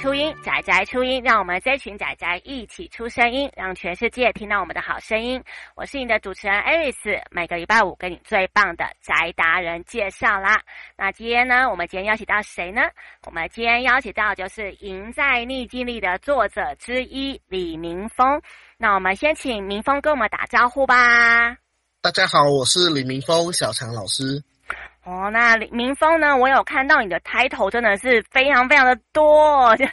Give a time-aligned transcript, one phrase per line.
[0.00, 5.44] 初音，宅宅初音，让我们这群宅宅一起出声音，让全世界听到我们的好声音。
[5.76, 10.58] 我是你的主持人 Aris，每个礼拜五给你最棒的宅达人介绍啦。
[10.96, 12.80] 那今天呢，我们今天邀请到谁呢？
[13.26, 18.40] 我们今天邀请到就是《赢在逆境里》的作者之一李明峰。
[18.78, 21.58] 那我们先请明峰跟我们打招呼吧。
[22.00, 24.42] 大家好，我是李明峰，小强老师。
[25.10, 26.36] 哦，那李明峰呢？
[26.36, 29.92] 我有看到你的 title 真的是非常非常的多， 就是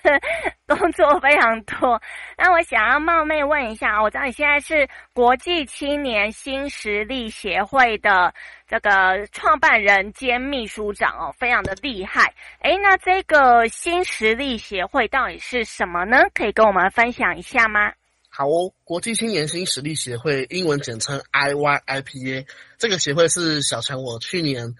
[0.67, 1.99] 工作非常多。
[2.37, 8.31] 那我想要冒昧问一下啊，我知道你现在是国际青年新实力协会的
[8.67, 12.31] 这个创办人兼秘书长哦，非常的厉害。
[12.59, 16.25] 诶，那这个新实力协会到底是什么呢？
[16.35, 17.91] 可以跟我们分享一下吗？
[18.29, 22.45] 好哦，国际青年新实力协会，英文简称 IYIPA，
[22.77, 24.75] 这个协会是小强我去年。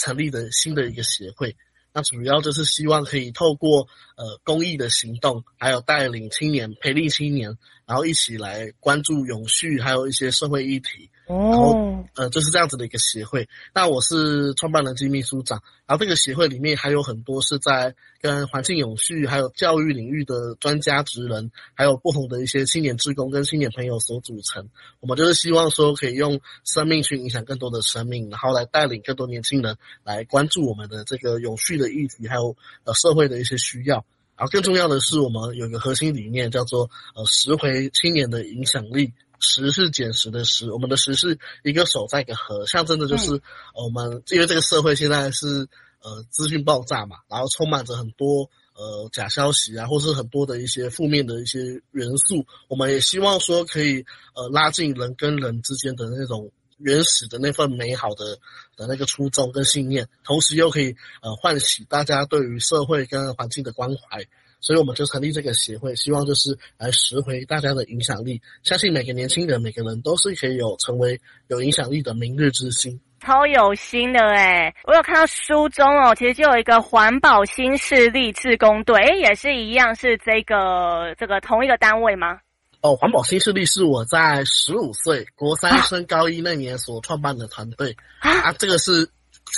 [0.00, 1.54] 成立的新的一个协会，
[1.92, 11.09] 那主要就是希望可以透过呃公益的行动，还有带领青年、培育青年，然后一起来关注永续，还有一些社会议题。
[11.30, 13.48] 然后，呃，就是这样子的一个协会。
[13.72, 24.68] 那我是创办人兼秘书长，然后这个协会里面还有很多是在跟环境永续还有教育领域的专家职人，还有不同的一些青年职工跟青年朋友所组成。
[24.98, 34.04] 我们就是希望说，可以用生命去影响更多的生命，然后来带领更多年轻人来关注我们的这个永续的议题，还有呃社会的一些需要。
[34.36, 39.12] 然后更重要的是，我们有一个核心理念叫做呃拾回青年的影响力。
[39.40, 43.40] 拾是捡拾的十，我们的十是一个手在一个合，象征的就是、嗯、
[43.74, 45.66] 我们因为这个社会现在是
[46.02, 51.58] 呃资讯爆炸嘛，然后充满着很多呃假消息啊，或是很多的一些负面的一些
[51.92, 58.38] 元素，我们也希望说可以呃拉近人跟人之间的那种原始的那份美好的
[58.76, 64.24] 的那个初衷跟信念，同时又可以呃唤起大家对于社会跟环境的关怀。
[64.60, 68.40] 所以我们就成立这个协会，希望就是来拾回大家的影响力。
[68.62, 73.00] 相信每个年轻人，每个人都是可以有成为有影响力的明日之星。
[73.20, 82.38] 超有心的诶，我有看到书中哦，其实就有一个环保新势力志工队，诶，也是一样，是这个这个同一个单位吗？
[82.80, 89.06] 哦，环保新势力是我在十五岁国三升高一那年所创办的团队啊，啊，这个是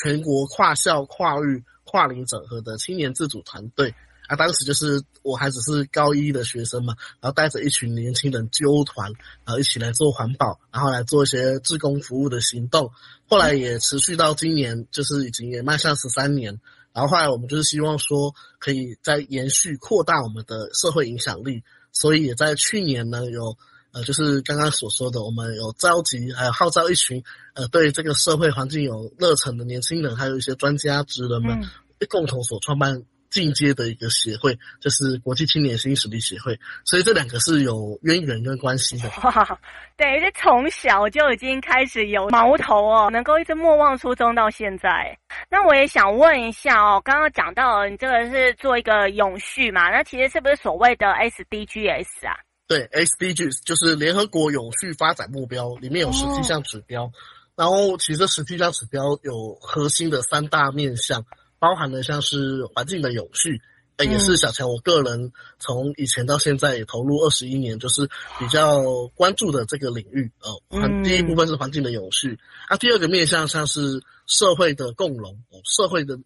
[0.02, 3.94] 全国跨校跨域跨龄整合的青年自主团队。
[4.32, 9.12] 啊，当时就是我还只是高一的学生嘛，然后带着一群年轻人纠团，
[9.44, 12.90] 然后一起来做环保，然后来做一些志工服务的行动。
[13.28, 16.58] 后来也持续到今年，就是已经也迈向十三年。
[16.94, 23.58] 然后后来我们就是希望说，可以再延续扩大我们的社会影响力，所以也在去年呢，有
[23.92, 27.22] 呃，就是刚刚所说的，我们有召集还有号召一群
[27.52, 31.68] 呃，对这个社会环境有热忱的年轻人，还有一些专家职人们，
[32.08, 33.02] 共同所创办。
[33.32, 39.08] 进阶的一个协会，就是国际青年新实力协会，所以这两个是有渊源跟关系的。
[39.22, 39.58] 哇，
[39.96, 45.18] 对，这从小就已经开始有矛头哦，能够一直莫忘初衷到现在。
[45.50, 49.90] 那我也想问一下哦，刚刚讲到你这个是做一个永续嘛？
[49.90, 52.36] 那其实是不是所谓的 SDGs 啊？
[52.68, 57.12] 对，SDGs 就是联合国永续发展目标，里面有十七项指标，哦、
[57.56, 61.24] 然后其实十七项指标有核心的三大面向。
[61.62, 63.62] 包含了像是环境的有序，
[63.94, 65.30] 呃，也是小强我个人
[65.60, 68.04] 从以前到现在也投入二十一年，就是
[68.36, 68.82] 比较
[69.14, 70.60] 关注的这个领域哦。
[70.68, 72.36] 环第一部分是环境的永续，
[72.66, 76.18] 啊，第二个面向像是社会的共荣，社会的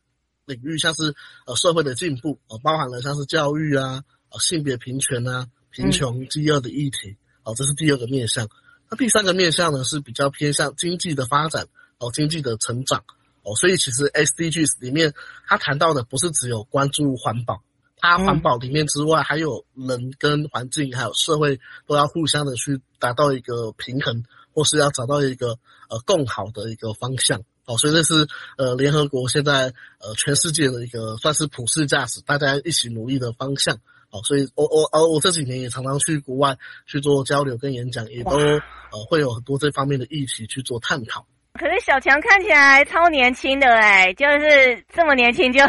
[0.46, 1.14] 领域像是
[1.44, 8.48] 呃社会的进步，呃，包含了像是教育啊，呃，性别平权啊，贫穷饥饿的议题，哦，这是第二个面向。
[8.88, 11.66] 那第三个面向呢是比较偏向经济的发展，
[11.98, 13.04] 哦，经济的成长。
[13.46, 15.14] 哦，所以其实 SDGs 里面，
[15.46, 17.62] 他谈到的不是只有关注环保，
[17.96, 25.50] 它环保里面之外，还有人跟环境还有社会都要互相的去达到一个平衡，或是要找到一个
[25.88, 27.40] 呃更好的一个方向。
[27.66, 28.26] 哦，所以这是
[28.58, 33.76] 呃联合国现在呃全世界的一个算是普世价值，大家一起努力的方向。
[34.10, 41.24] 哦，所以我我呃我这几年也常常去国外去做交流跟演讲，也都呃会有很多这方面的议题去做探讨。
[41.56, 45.60] 可是小强看起来超年轻的哎，就是这么年轻就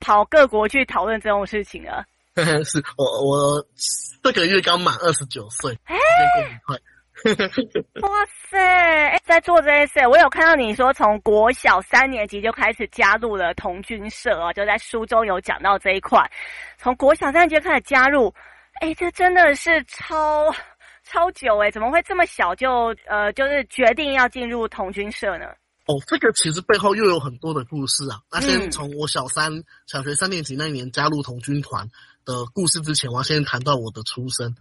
[0.00, 2.04] 跑各国去讨论这种事情了。
[2.64, 3.66] 是我我
[4.22, 5.96] 这个月刚满二十九岁，哎，
[6.66, 6.76] 快！
[8.02, 8.08] 哇
[8.50, 8.58] 塞！
[8.58, 16.20] 哎，在做这些事，我有看到你说从国小三年级就开始加入了童军社哦，就在书中有讲到这一块，
[16.76, 18.34] 从国小三年级就开始加入，
[18.80, 20.52] 哎，这真的是超。
[21.04, 25.46] 超久诶，怎么会这么小就呃，就是决定要进入童军社呢？
[25.86, 28.18] 哦，这个其实背后又有很多的故事啊。
[28.32, 31.86] 那先从我小三、嗯、小学三年级那一年加入童军团
[32.24, 34.54] 的故事之前，我要先谈到我的出生。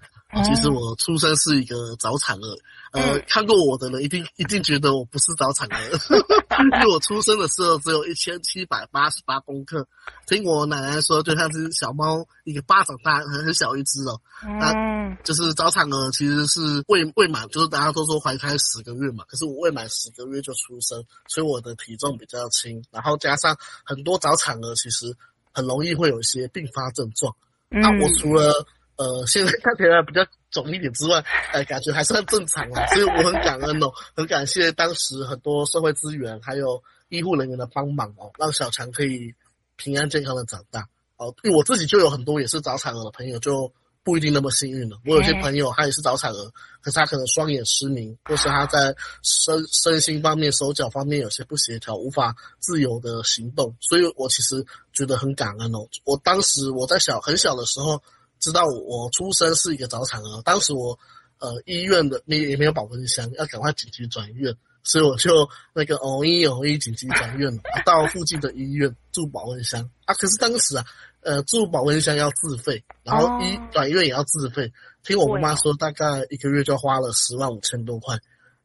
[0.44, 2.58] 其实我出生是一个早产儿，
[2.92, 5.78] 呃，看过我的人一定一定觉得我不是早产儿，
[6.74, 9.88] 因为我出生的时候只有一千七百八十八公克，
[10.26, 14.20] 听我奶奶说就像是小猫一个巴掌大，很小一只哦。
[14.42, 23.56] 那就是早产儿，其实是未未满，就是大家都说怀胎十个月嘛，可是我未满十个月就出生，所以我的体重比较轻，然后加上
[23.86, 25.16] 很多早产儿其实
[25.52, 27.36] 很容易会有一些并发症状。
[27.74, 28.54] 那我除了
[28.96, 31.20] 呃，现在看起来比较肿一点之外，
[31.52, 39.34] 哎，感觉还算正常啊，所以我很感恩哦，很感谢当时很多社会资源还有医护人员的帮忙哦，让小强可以
[39.76, 40.88] 平安健康的长大。
[41.18, 41.34] 哦。
[41.44, 43.74] 因为我自己就有很多也是早产儿的朋友，就
[44.04, 44.98] 不一定那么幸运了。
[45.06, 46.52] 我有些朋友他也是早产儿，
[46.82, 53.76] 可是他可能双眼失明，或是他在身身心方面、手脚方面有些不协调，无法自由的行动。
[53.80, 55.88] 所以我其实觉得很感恩哦。
[56.04, 58.02] 我当时我在小很小的时候。
[58.40, 61.00] 知道我出生是一个早产儿，当时我
[61.40, 64.54] 呃医院的没也没有保温箱，要赶快紧急转院，
[64.84, 70.14] 所以我就那个哦一哦一紧急转院了，到附近的医院住保温箱啊。
[70.16, 70.86] 可是当时啊，
[71.22, 74.72] 呃住保温箱要自费，然后医转院也要自费，
[75.04, 78.18] 听我妈妈说大概一个月就花了十万五千多块，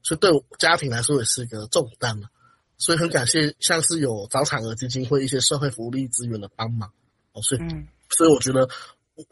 [0.02, 2.28] 所以对我家庭来说也是一个重担了。
[2.78, 6.90] 所以很感谢像是有早产儿基金会一些社会福利资源的帮忙
[7.32, 7.60] 哦，所以
[8.10, 8.68] 所以我觉得。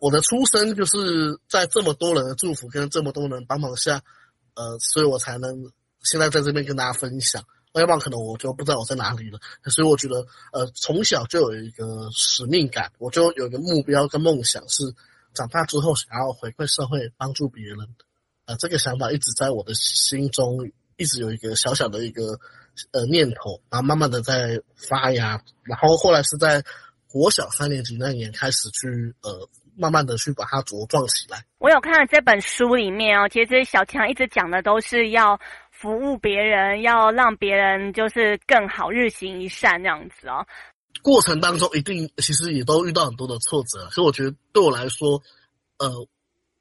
[0.00, 4.02] 我的出生就是在这么多人的祝福跟这么多人帮忙下，
[4.54, 5.70] 呃，所以我才能
[6.06, 7.42] 现在在这边跟大家分享。
[7.74, 9.38] 要不然可能我就不知道我在哪里了。
[9.64, 14.82] 所以我觉得，呃，从小就有一个使命感，我就有一个目标跟梦想，是
[15.34, 17.76] 长大之后想要回馈社会，帮助别人。
[18.46, 22.40] 呃，这个想法一直在我的心中，一直有一个小小的一个
[22.92, 26.64] 呃念头，然后慢慢的在发芽，然后后来是在
[27.06, 29.46] 国小三年级那年开始去呃。
[29.78, 31.44] 慢慢的去把它茁壮起来。
[31.58, 35.38] 我有看到这本书里面哦，其实小强一直讲的都是要
[35.78, 40.46] 服务别人，要让别人就是更好，日行一善这样子哦。
[41.02, 45.22] 过程当中一定其实也都遇到很多的挫折，所以我觉得对我来说，
[45.78, 45.90] 呃，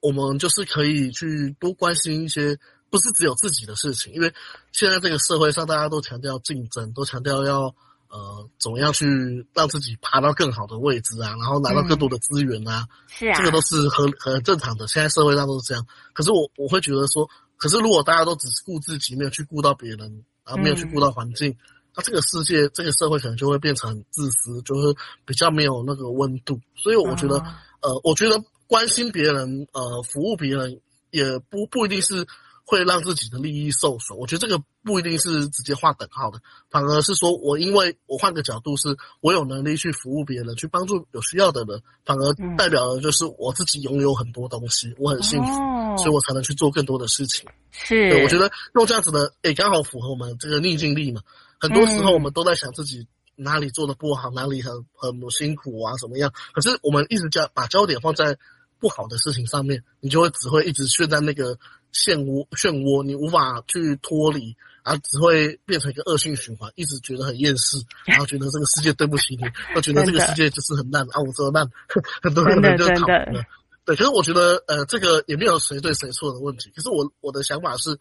[0.01, 2.57] 我们就是可以去多关心一些，
[2.89, 4.31] 不是只有自己的事情，因为
[4.71, 7.73] 现在这个社会上大家都强调竞争，都强调要。
[8.07, 9.05] 呃，怎么样去
[9.53, 11.31] 让自己爬到更好的位置啊？
[11.31, 12.87] 然后拿到更多的资源啊？
[12.87, 14.87] 嗯、是啊，这个都是很很正常的。
[14.87, 15.85] 现在社会上都是这样。
[16.13, 21.55] 可是我我会觉得说，可是如果大家都只是顾自己，没有去顾到别人，啊没有去顾到环境，
[21.95, 26.59] 那、嗯、这个世界这个社会可能就会变成很自私，就是比较没有那个温度。
[26.75, 30.79] 所以我觉得，啊、呃，我觉得关心别人，呃，服务别人，
[31.11, 32.25] 也不不一定是。
[32.67, 36.41] 会让自己的利益受损，我觉得这个不一定是直接划等号的，
[36.71, 38.87] 反而是说我因为我换个角度，是
[39.21, 47.47] 我有能力去服务别人，去帮助有需要的人，反而代表的就是我自己拥有很多东西，我很幸福，哦、所以我才能去做更多的事情。
[47.71, 51.21] 是，对，我觉得用这样子的，也，刚好符合我们这个逆境力嘛。
[51.59, 56.31] 很多时候我们都在想自己哪里做的不好，哪里很很辛苦啊，怎么样？
[56.53, 58.37] 可是我们一直将把焦点放在
[58.79, 61.57] 不好的事情上面，你就会只会一直陷在那个。
[61.95, 64.53] 漩涡，漩涡，你无法去脱离，
[64.83, 71.65] 啊只会变成一个恶性循环，一直觉得很厌世，然后觉得这个世界对不起你， 我觉得这个世界就是很烂啊，我说烂，
[72.21, 73.41] 很多人就讨厌了。
[73.85, 76.71] 对，可是我觉得，呃，这个也没有谁对谁错的问题。
[76.75, 77.91] 可是我我的想法是，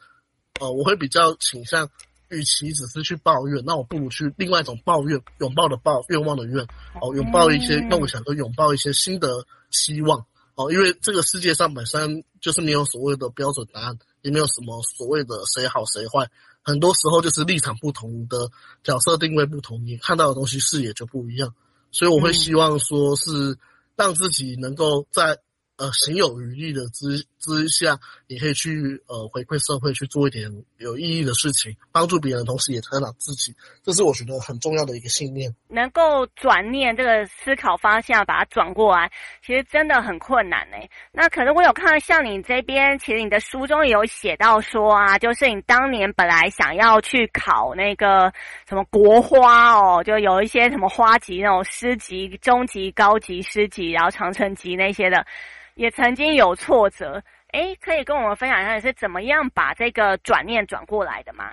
[0.59, 1.87] 呃，我会比较倾向，
[2.31, 6.67] 与其只是去抱怨，那我不如去另外一种抱怨，拥抱的抱，愿望的愿，
[7.03, 10.25] 哦，拥抱一些梦想，和拥抱一些新的希望。
[10.55, 16.31] 哦，因为这个世界上本身就是没有所谓的标准答案，也没有什么所谓的谁好谁坏，
[16.63, 18.49] 很多时候就是立场不同的
[18.83, 21.53] 角色定位不同，你看到的东西视野就不一样，
[21.93, 23.59] 所以我会希望说是
[23.97, 25.39] 让自己能够在。
[25.77, 33.53] 呃，行有余力的之之下，你可以去呃回馈社会，去做一点有意义的事情，帮助别人的同时，也成长自己，
[33.83, 35.53] 这是我觉得很重要的一个信念。
[35.69, 39.11] 能够转念这个思考方向，把它转过来，
[39.45, 40.77] 其实真的很困难呢。
[41.11, 48.33] 那可是我有看到，像你这边，其实你的书中也有写到说啊，就是你当年本来想要去考那个
[48.69, 55.27] 什么国花哦，就有一些什么花级那种师级、中级、高级师级，然后长城级那些的。
[55.75, 61.51] 也曾经有挫折，诶，可以跟我们分享一下你是怎么样把这个转念转过来的吗？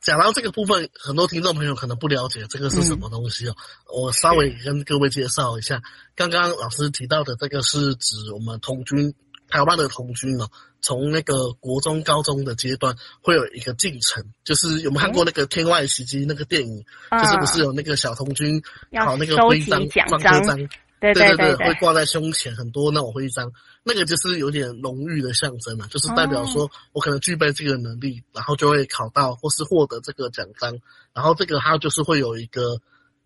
[0.00, 3.56] 讲到这个部分，很多听众朋友可能不了解这个是什么东西哦，
[3.86, 5.80] 嗯、我稍微跟各位介绍一下。
[6.14, 9.12] 刚刚老师提到的这个是指我们童军
[9.48, 10.48] 台湾的童军哦，
[10.80, 16.84] 从那个国中、高中的阶段会有一个进程，就是有没有看过那个《天外奇迹》那个电影？
[17.10, 18.62] 嗯、就是不是有那个小童军
[18.96, 20.68] 考那个徽章、专科章？
[20.98, 23.52] 对对对，会挂在胸前很多那种徽章，
[23.84, 30.78] 那个就是有点荣誉的象征嘛，就是代表说我可能具备这个能力，然后就会考到或是获得这个奖章，
[31.12, 32.80] 然后这个它就是会有一个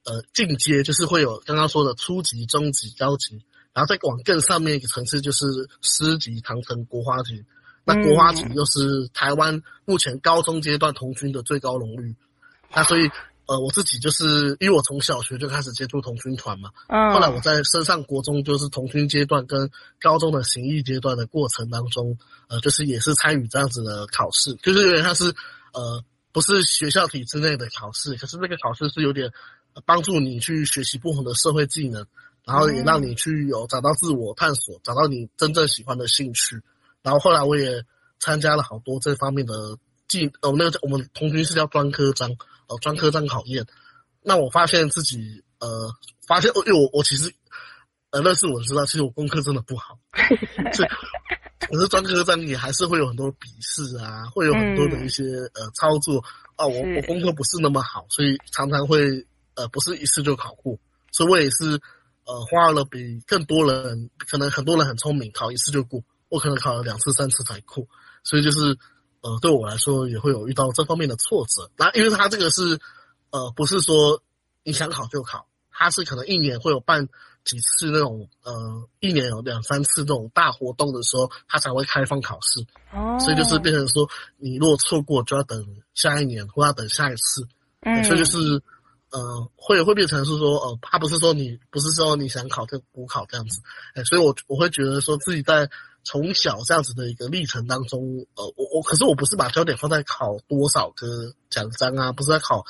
[0.05, 3.41] 呃进阶，就是会有刚刚说的初级、中级、高级，
[3.73, 5.47] 然后再往更上面一个层次就是
[5.81, 7.45] 师级、堂城、国花级，
[7.85, 12.17] 那国花级又是台湾目前高中阶段童军的最高荣誉，
[12.75, 13.09] 那所以。
[13.51, 19.69] 呃，我自己就是因为我从小学就开始接触童军团嘛，嗯，后来我在升上国中，就是童军阶段跟
[20.01, 22.17] 高中的行义阶段的过程当中，
[22.47, 25.35] 呃，就是也是参与这样子的考试，就是有点像是
[25.73, 29.29] 呃不是学校体制内的考试，可是那个考试是有点
[29.85, 32.07] 帮助你去学习不同的社会技能，
[32.45, 36.63] 然后也让你去有找到自我探索，找到你真正喜欢的兴趣，
[37.03, 37.83] 然后后来我也
[38.21, 39.77] 参加了好多这方面的
[40.07, 42.31] 技，呃，那个我们童军是叫专科章。
[42.71, 43.67] 呃，专科章考验，
[44.23, 45.93] 那我发现自己呃，
[46.25, 47.29] 发现，因为我我其实
[48.11, 49.99] 呃，认识我知道，其实我功课真的不好，
[50.73, 50.89] 所以
[51.67, 56.23] 可是专科章也还是会有很多笔试啊，会有很多的一些、嗯、呃操作。
[56.55, 60.79] 啊，我我功课不是那么好，所以常常会呃不是一次就考过，
[61.11, 61.81] 所以我也是
[62.25, 67.85] 呃花了比更多人，可能很多人很聪明，考一次就过，我可能考了两次三次才过，
[68.23, 68.79] 所以就是。
[69.23, 71.71] 呃，对我来说也会有遇到这方面的挫折。
[71.77, 72.81] 那因为他这个是，
[73.31, 74.23] 呃，不是说
[74.65, 77.07] 你想考就考，他是可能一年会有办
[77.45, 82.65] 几次那种，呃，一年有两三次这种大活动的时候，他才会开放考试。
[82.93, 83.19] 哦。
[83.21, 84.09] 所以就是变成说，
[84.39, 87.47] 你如果错过，就要等下一年，或要等下一次。
[87.81, 88.03] 嗯。
[88.05, 88.39] 所以就是，
[89.11, 93.61] 呃，会会变成是说，呃，他不是说你不是说你想考就补考这样子。
[93.95, 95.69] 哎，所以我我会觉得说自己在。
[96.03, 102.65] 从小这样子的一个历程当中，呃，我我可是我不是把焦点放在考多少个奖章啊，不是在考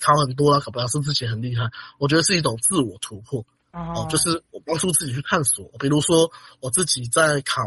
[0.00, 1.70] 考很多啊，考不了是自己很厉害。
[1.98, 3.40] 我觉得是一种自我突破，
[3.72, 5.70] 哦、呃，就是我帮助自己去探索。
[5.78, 6.30] 比如说
[6.60, 7.62] 我自己在考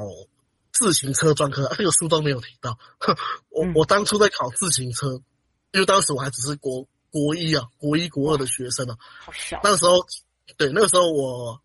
[0.72, 2.78] 自行车专科，这个书都没有提到。
[3.50, 5.22] 我我当初在考自行车，
[5.74, 9.60] 因为当时我还只是国国一啊，国一国二的学生啊，好小。
[9.64, 10.04] 那个时候，
[10.58, 11.62] 对，那个时候我。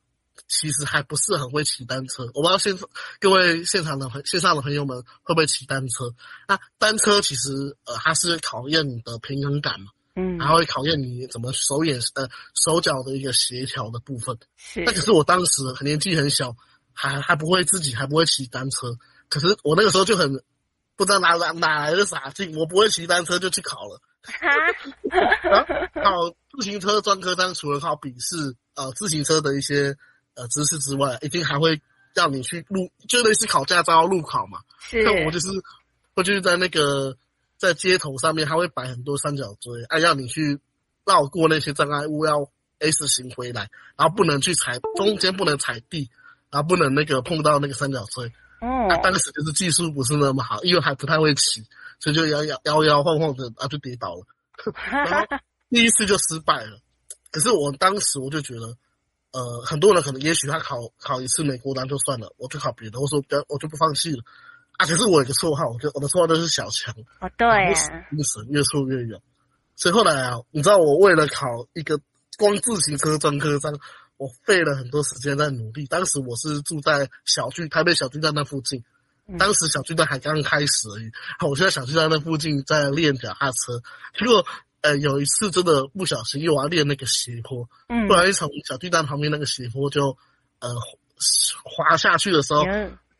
[0.48, 2.76] 其实还不是很会骑单车，我不知道现
[3.20, 6.12] 各位现场的朋线上的朋友们会不会骑单车？
[6.48, 14.36] 那单车其实呃，它是考验你的平衡感嘛，嗯，还会考验你怎么手眼呃手脚的一个协调的部分。
[14.56, 14.82] 是。
[14.84, 16.54] 那可是我当时年纪很小，
[16.92, 18.96] 还还不会自己还不会骑单车，
[19.28, 20.32] 可是我那个时候就很
[20.96, 24.00] 不知道哪哪哪来的傻劲，我不会骑单车就去考了。
[25.50, 25.64] 啊，
[26.02, 29.94] 考自行车专科章除了考笔试呃自行车的一些。
[30.34, 31.80] 呃，知识之外，一定还会
[32.14, 34.60] 让你去路，就类似考驾照路考嘛。
[34.80, 35.02] 是。
[35.02, 35.48] 那我就是，
[36.14, 37.16] 我就是在那个
[37.58, 40.58] 在街头上面，他会摆很多三角锥，哎，让你去
[41.04, 42.48] 绕过那些障碍物，要
[42.78, 46.08] S 型回来，然后不能去踩中间，不能踩地，
[46.50, 48.26] 然后不能那个碰到那个三角锥。
[48.60, 48.86] 哦。
[48.88, 51.62] 那当时就是技术不是那么好，因为还不太会骑，
[52.00, 54.24] 所以就摇摇摇摇晃晃的，然后就跌倒了。
[54.90, 55.26] 然后
[55.68, 56.78] 第一次就失败了。
[57.30, 58.74] 可是我当时我就觉得。
[59.32, 64.22] 呃，很多人可能也许他考考一次美国单就算了，我就考别的，我说不要，我就不放弃了。
[64.76, 66.94] 啊，可是我有个绰号，我就我的绰号都是小强。
[67.20, 67.68] 哦，对啊。
[68.10, 68.44] 越死
[68.86, 69.18] 越远，
[69.74, 71.98] 所以后来啊，你知道我为了考一个
[72.36, 73.72] 光自行车专科章，
[74.18, 75.86] 我费了很多时间在努力。
[75.86, 78.84] 当时我是住在小巨台北小巨蛋那附近，
[79.38, 81.10] 当时小巨蛋还刚开始而已。
[81.48, 83.80] 我现在小巨蛋那附近在练脚踏车，
[84.18, 84.44] 结果。
[84.82, 90.16] 呃，有一次真的不小心，因为我要练那个斜坡，嗯，不然一从小巨蛋旁边那个斜坡就，
[90.58, 90.68] 呃，
[91.64, 92.64] 滑下去的时候，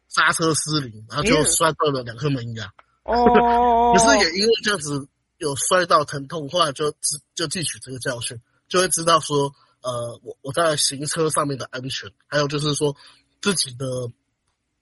[0.08, 2.70] 刹车失灵，然后就摔断了两颗门牙。
[3.04, 8.38] 哦， 可是也因为这样子有摔到疼痛，后来就就就汲取这个教训，
[8.68, 9.52] 就会知道说，
[9.82, 12.94] 呃，我我在行车上面的安全，还有就是说
[13.40, 13.86] 自己的，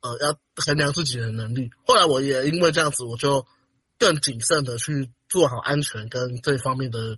[0.00, 1.70] 呃，要衡量自己的能力。
[1.86, 3.46] 后来我也因为这样子，我就
[4.00, 5.08] 更谨慎的去。
[5.30, 7.16] 做好安全跟这方面的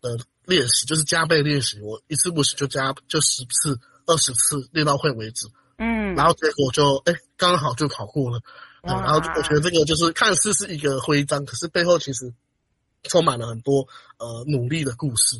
[0.00, 1.80] 呃练习，就是加倍练习。
[1.80, 5.46] 我一次不行就加就十次、二十次练到会为止。
[5.78, 8.40] 嗯，然后结果就哎刚好就考过了。
[8.82, 12.34] 嗯，然后我觉得这个就是看似是一个徽章，可是背后其实
[13.04, 13.86] 充满了很多
[14.18, 15.36] 呃努力的故事。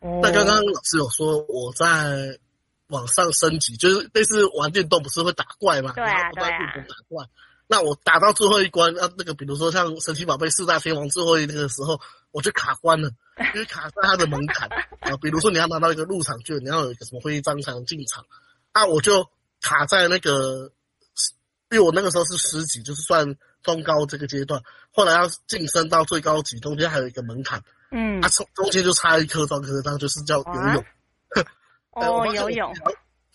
[0.00, 2.38] 那刚刚老师有说我在
[2.86, 5.94] 往上升级，就是类似玩电动不是会打怪嘛？
[5.94, 7.26] 对啊，对啊，打怪。
[7.70, 12.00] 那我打到最后一关，那那个比如说像神奇宝贝四大天王最后一那个时候，
[12.32, 13.10] 我就卡关了，
[13.54, 14.68] 因为卡在它的门槛
[15.00, 15.16] 啊。
[15.20, 18.24] 比如说你要拿到一个入场券，你要有一个什么徽章才能进场，
[18.72, 19.28] 啊，我就
[19.60, 20.72] 卡在那个
[21.70, 27.62] 因为我那个时候是十级，就是算中高这个阶段，后来要晋升到最高级，中间还有一个门槛。
[27.90, 30.84] 嗯，啊，中中间就差一科专科，这样就是叫游泳。
[31.92, 32.74] 哦，游泳。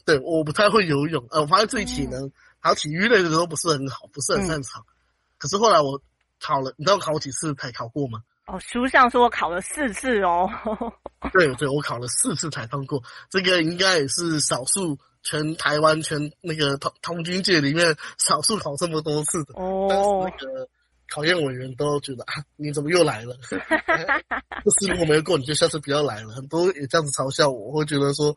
[0.06, 1.26] 对，我不太会游泳。
[1.30, 2.30] 呃，我发现自己体能
[2.64, 4.82] 还有体育类的都不是很好，不是很擅长。
[5.38, 6.02] 可是后来我
[6.40, 8.24] 考了，你知道我考几次才考过吗？
[8.48, 10.50] 哦，书上说我考了四次哦。
[11.34, 19.54] 对对，我考了四次才通过，这个应该也是少数全台湾全那个童童军界里面少数考这么多次的。
[19.56, 19.88] 哦。
[19.90, 20.70] 但是那个
[21.10, 23.38] 考验委员都觉得啊，你怎么又来了？
[24.64, 26.34] 这次如果没有过，你就下次不要来了。
[26.34, 28.36] 很多也这样子嘲笑我，我会觉得说，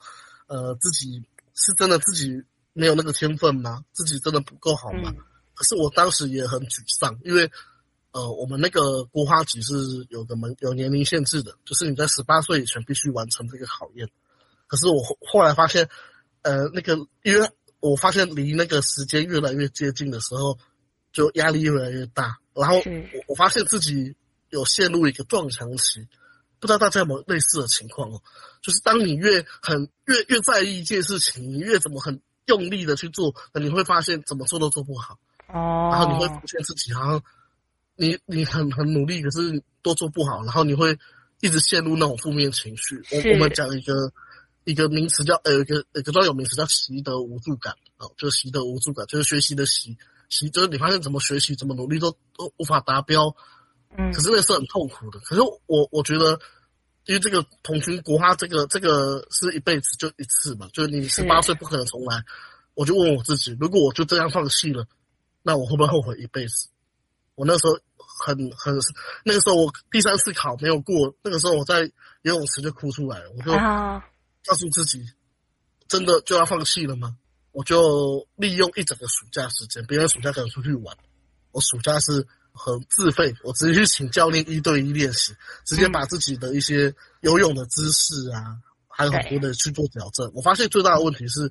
[0.49, 2.45] 呃，自己是真的自己
[2.77, 3.83] 没有那个天分吗？
[3.93, 5.11] 自己真的不够好吗？
[5.17, 5.17] 嗯。
[5.55, 7.51] 可是我当时也很沮丧，因为。
[8.13, 9.75] 呃，我们那个国花级是
[10.09, 14.09] 有个门有年龄限制的，就是你在十八岁以前必须完成这个考验。
[14.67, 15.87] 可是我后后来发现，
[16.41, 20.59] 呃，那个因为我发现离那个时间越来越接近的时候，
[21.13, 22.39] 就压力越来越大。
[22.55, 24.17] 然后我我发现自己
[24.49, 26.09] 有陷入一个撞墙期，
[26.59, 28.23] 不知道大家有没有类似的情况哦？
[28.63, 35.19] 就是当你越很越越在意一件事情，你越怎么很用力的去做，你会发现怎么做都做不好。
[35.49, 35.91] 哦。
[35.93, 37.23] 然后你会发现自己好像。
[37.99, 40.95] 你你很很努力，可是都做不好，然后你会
[41.41, 42.95] 一直陷入那种负面情绪。
[43.11, 44.13] 我我们讲一个
[44.65, 49.97] 一个名词叫呃，有一个有一个专有名词叫习得无助感哦，就是习得无助感，就是学习的习
[50.29, 53.35] 习，就是你发现怎么学习怎么努力都都无法达标，
[53.97, 55.19] 嗯，可是那是很痛苦的。
[55.21, 56.39] 可是我我觉得，
[57.07, 62.23] 因为这个童军国花这个这个是一辈子就一次嘛，就是你十八岁不可能重来。
[62.75, 64.87] 我就问我自己，如果我就这样放弃了，
[65.43, 66.69] 那我会不会后悔一辈子？
[67.35, 68.77] 我那时候很很，
[69.25, 71.91] 那个时候我第三次考没有过，那个时候我在
[72.23, 73.31] 游泳池就哭出来了。
[73.31, 73.53] 我就
[74.45, 75.05] 告诉自己，
[75.89, 77.17] 真的就要放弃了吗？
[77.53, 80.95] 我就利用一整个暑假时间，别人暑假可能出去玩，
[81.53, 85.33] 我暑假是很自费，我直接去请教练一对一练习，
[85.65, 88.57] 直接把自己的一些游泳的姿势啊，
[88.89, 90.31] 还有很多的去做矫正。
[90.35, 91.43] 我发现最大的问题是，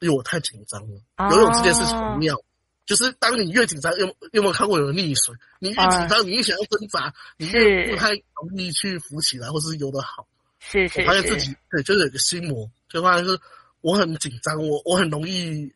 [0.00, 2.36] 因为我太紧张了，游泳这件事情很妙。
[2.84, 5.32] 就是当你越紧张，有有没有看过有人溺水？
[5.60, 10.26] 你越紧张，你越想要挣扎，你越不太容易去浮起来，或是游得好。
[10.58, 11.00] 是是，是。
[11.02, 13.38] 我发现自己对，就是有个心魔，就发现是
[13.82, 15.72] 我很紧张，我我很容易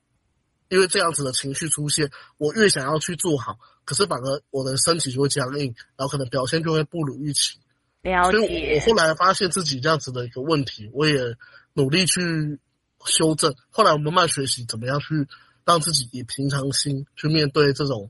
[0.69, 7.59] 因为这样子的情绪出现，我越想要去做好，可是反而我的身体就会僵硬，然后可能表现就会不如预期。
[8.03, 8.39] 了解。
[8.39, 11.19] 所以我后来发现自己这样子的一个问题，我也
[11.73, 12.61] 努力去
[13.07, 13.55] 修正。
[13.71, 15.27] 后来我慢慢学习怎么样去。
[15.67, 18.09] 让自己以平常心去面对这种，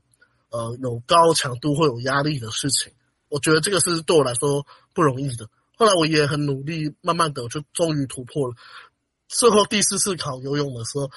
[0.51, 2.93] 呃，有高强度或有压力的事情，
[3.29, 4.63] 我觉得这个是对我来说
[4.93, 5.49] 不容易的。
[5.75, 8.53] 后来我也很努力，慢慢的就终于突破了。
[9.27, 11.09] 最后第四次考游泳的时候，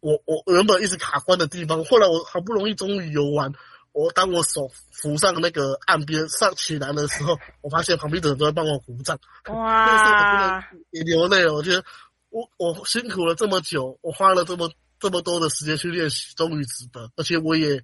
[0.00, 3.52] 我我原本一直卡关的地方，后来我好不容易终于游完。
[3.92, 9.18] 我当我手扶上那个岸边上起来的时候，我发现旁边的人都在帮我鼓掌。
[9.48, 9.86] 哇！
[9.86, 11.54] 那时候我不能也流泪了。
[11.54, 11.84] 我觉得
[12.30, 14.70] 我我辛苦了这么久，我花了这么。
[15.02, 17.82] 这么多的时间去练习，终于值得，而且我也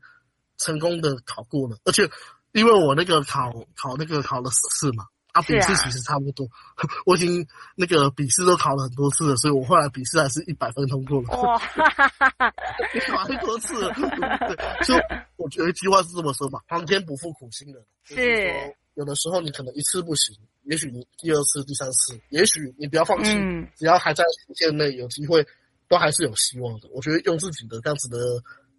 [0.57, 1.77] 成功的考过了。
[1.85, 2.09] 而且
[2.53, 11.29] 因为我那个考考那个考了四次嘛，啊，笔试其实差不多，啊、 我已经那个笔试都考了很多次了，所以我后来笔试还是一百分通过了。
[11.41, 11.59] 哇，
[13.09, 14.95] 考很多次了，对，就
[15.37, 17.85] 我觉得一句话是这么说吧：皇天不负苦心人。
[18.05, 25.47] 是，就是说有的时候你可能一次不行，也许你第二次、第三次，也许你不要放弃，嗯、只要还在时间内有机会。
[25.91, 26.88] 都还是有希望的。
[26.93, 28.19] 我觉得用自己的这样子的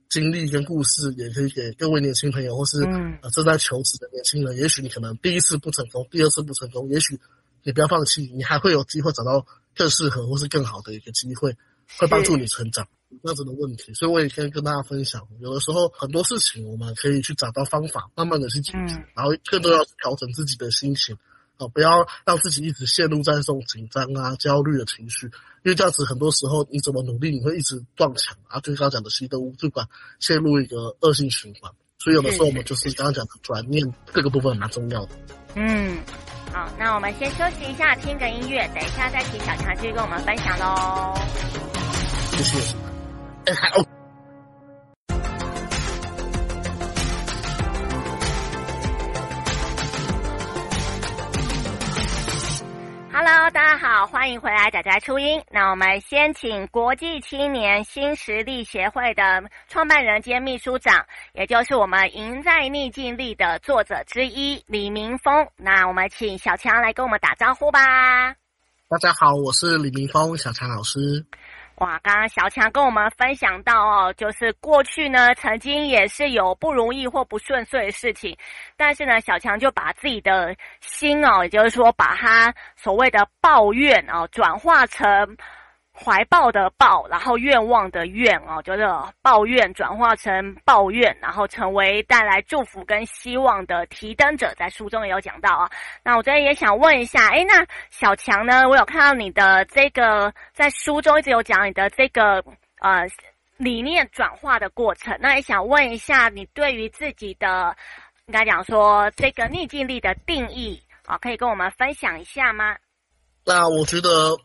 [0.09, 2.83] 经历跟故事，也可以给各位年轻朋友，或是
[3.21, 4.57] 呃正在求职的年轻人。
[4.57, 7.19] 也许你可能第一次不成功，第二次不成功，也许
[7.63, 9.45] 你不要放弃，你还会有机会找到
[9.75, 11.55] 更适合或是更好的一个机会，
[11.97, 12.87] 会帮助你成长。
[13.23, 21.17] 这样子的问题，所以我也可以跟大家分享，有的时候很多事情我们可以去找到方法，慢慢的去解决，然后更多要调整自己的心情。
[21.57, 25.29] 哦，不要让自己一直陷入在这种紧张啊、焦虑的情绪，
[25.63, 28.59] 因为这样子很多时候你怎么努力，你会一直撞墙啊。
[28.61, 29.85] 就刚刚讲的习得无助感，
[30.19, 31.71] 陷入一个恶性循环。
[31.97, 35.11] 所以有的时候我们就是刚刚讲的转念，这个部分蛮重要的。
[35.55, 35.97] 嗯，
[36.53, 41.13] 好，那我们先休息一下，听个音乐，等一下再请小强继续跟我们分享喽。
[42.37, 42.75] 谢谢。
[43.45, 43.98] 哎，还哦。
[53.31, 55.39] Hello，大家好，欢迎回来，仔仔初音。
[55.51, 65.47] 那我们先请国际青年新实力协会的创办人兼秘书长，也就是我们《赢在逆境力》的作者之一李明峰。
[65.57, 68.33] 那我们请小强来跟我们打招呼吧。
[68.89, 71.23] 大家好，我是李明峰，小强老师。
[71.79, 78.37] 哇，刚刚小强跟我们分享到哦，就是过去呢，曾经也是有不如意或不顺遂的事情，
[78.75, 85.37] 但是呢，小强就把自己的心哦，也就是说，把他所谓的抱怨哦，转化成。
[86.01, 88.88] 怀抱的抱，然后愿望的愿哦，就是
[89.21, 95.69] 抱怨转化成抱怨，然后成为带来祝福跟希望的提灯者，在书中也有讲到啊。
[96.01, 98.67] 那我这边也想问一下，诶，那小强呢？
[98.69, 102.43] 我有看到你的这个在书中一直有讲你的这个
[102.79, 103.05] 呃
[103.57, 107.75] 理念转化的过程，那也想问一下你对于自己的
[108.27, 112.77] 应该讲说这个逆境力的定义啊，可以跟我们分享一下吗？
[113.45, 114.38] 那我觉得。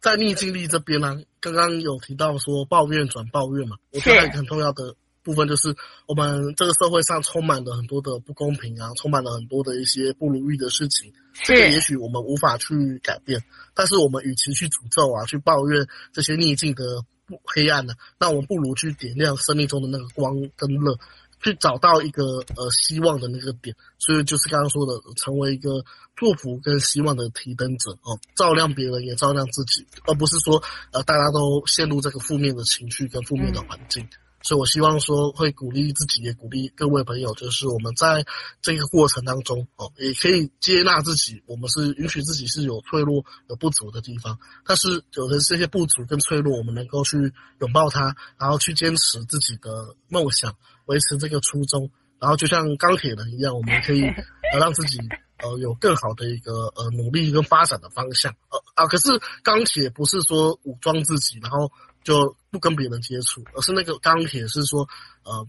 [0.00, 5.74] 在逆境力这边呢、啊，刚刚有提到说抱怨转抱怨嘛，我觉得很重要的部分就是
[6.06, 11.12] 我们这个社会上充满了很多的不公平啊，充满了很多的一些不如意的事情，
[11.44, 13.42] 这个也许我们无法去改变，
[13.74, 16.84] 但是我们与其去诅咒啊，去抱怨这些逆境的
[17.26, 20.98] 不黑暗呢、啊，那我们不如去点亮生命中的那个光跟乐。
[21.42, 22.24] 去找到一个
[22.56, 25.84] 呃希望的那个点，所以就是刚刚说的，成为一个
[26.16, 34.08] 祝福跟希望的提灯者哦，照亮别人也照亮自己，而不是说呃大家都陷入这个负面的情绪跟负面的环境。
[34.40, 38.24] 所以我希望说会鼓励自己，也鼓励各位朋友，就是我们在
[38.62, 50.54] 这个过程当中哦，也可以接纳自己，我们是允许自己是有脆弱、有不足的地方，但是有的这些不足跟脆弱，我们能够去拥抱它，然后去坚持自己的梦想。
[50.88, 54.02] 维持这个初衷，然后就像钢铁人一样，我们可以
[54.52, 54.98] 呃让自己
[55.38, 58.34] 呃有更好的一个呃努力跟发展的方向。
[58.50, 61.70] 呃啊，可是钢铁不是说武装自己，然后
[62.02, 64.88] 就不跟别人接触，而是那个钢铁是说
[65.24, 65.46] 呃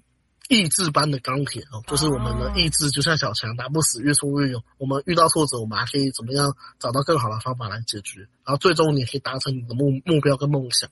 [0.50, 4.64] 意志般的钢铁哦，就是我们的意志就像小强，打不死，越挫越勇。
[4.78, 10.90] 我们遇到挫折，我们还可以怎么样找到更好的方法来解决，然后最终你可以达成你的目目标跟梦想。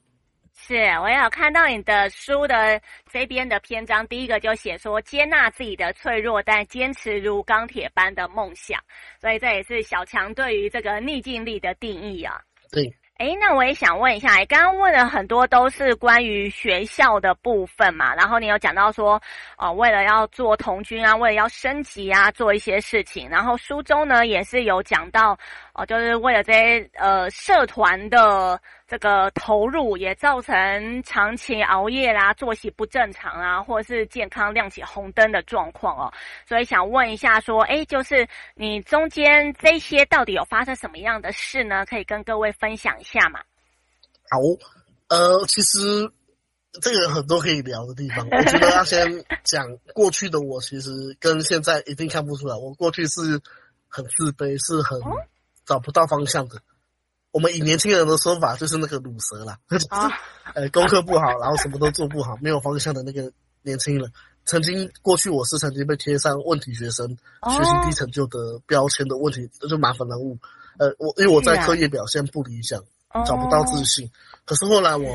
[0.68, 8.78] 是，我也有看到你的书的这边的篇章，第一个就写说接纳自己的脆弱，但坚持如钢铁般的梦想，
[9.22, 12.42] 所以这也是小强对于这个逆境力的定义啊。
[12.70, 12.94] 对。
[13.18, 19.20] 哎，那我也想问一下，刚刚问了很多都是关于学校的部分嘛，然后你有讲到说，
[19.58, 25.36] 哦，为了要做童军啊，为了要升级啊，做一些事情，然后书中呢也是有讲到，
[25.74, 36.14] 哦，就是为了这些呃社团的这个投入，也造成长期熬夜啦、作息不正常啊，或者是健康亮起红灯的状况哦，
[36.48, 41.84] 所以想问一下说，诶，就是你中间这些到底有发生什么样的事呢？
[41.86, 43.08] 可以跟各位分享一下。
[43.08, 43.40] 下嘛，
[44.30, 44.38] 好，
[45.08, 45.80] 呃，其实
[46.82, 48.28] 这个有很多可以聊的地方。
[48.30, 49.08] 我觉得要先
[49.44, 52.56] 讲过去的我，其实跟现在一定看不出来。
[52.58, 53.42] 我过去是
[53.88, 55.00] 很自卑，是很
[55.66, 56.62] 找不到方向的。
[57.32, 59.58] 我们以年轻人的说法，就是那个卤蛇啦，
[59.90, 60.10] 啊、
[60.56, 64.12] 呃， 功课不好，然后什么都做不好，没有方向的那个年轻人。
[64.46, 70.38] 曾经过去我是曾经被贴上问题学生、学习低成就的标签的问题，这就麻烦人物。
[70.78, 72.84] 呃，我因为我在课业表现不理想。
[73.26, 74.12] 找不到自信，
[74.46, 75.08] 可是后来我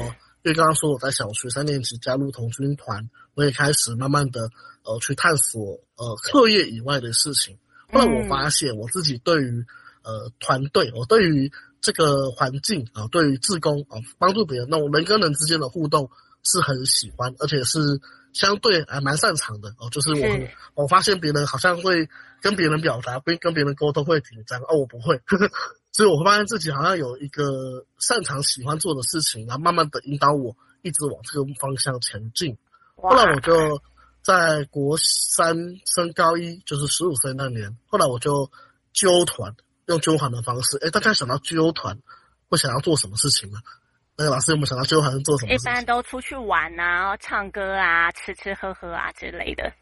[0.43, 4.49] 因为刚刚说我在小学三年级加入童军团，我也开始慢慢的
[4.83, 7.57] 呃去探索呃课业以外的事情。
[7.93, 9.65] 后来我发现我自己对于
[10.03, 16.09] 呃团队，我对于这个环境啊，对于志工啊，帮助别人那种人跟人之间的互动
[16.43, 18.01] 是很喜欢，而且是
[18.33, 19.91] 相对还蛮擅长的哦。
[19.91, 20.15] 就是
[20.75, 22.09] 我我发现别人好像会
[22.41, 25.21] 跟别人表达，跟跟别人沟通会紧张哦，我不会。
[25.27, 25.51] 呵 呵
[25.91, 32.57] 所以我会发现自己好像有一个擅长、喜欢做的事情，然后慢慢的引导我一直往这个方向前进。
[32.97, 33.79] 后来我就
[34.23, 38.51] 在国三升高一，就是十五岁那年，后来我就
[38.95, 39.55] 纠团，
[39.87, 40.79] 用揪团的方式。
[40.79, 41.99] 哎，大家想到揪团
[42.49, 43.59] 会想要做什么事情呢？
[44.17, 45.71] 那个老师有没有想到揪团是做什么事情？
[45.71, 49.73] 一般都出去玩啊，唱歌啊，吃吃喝喝啊之类的。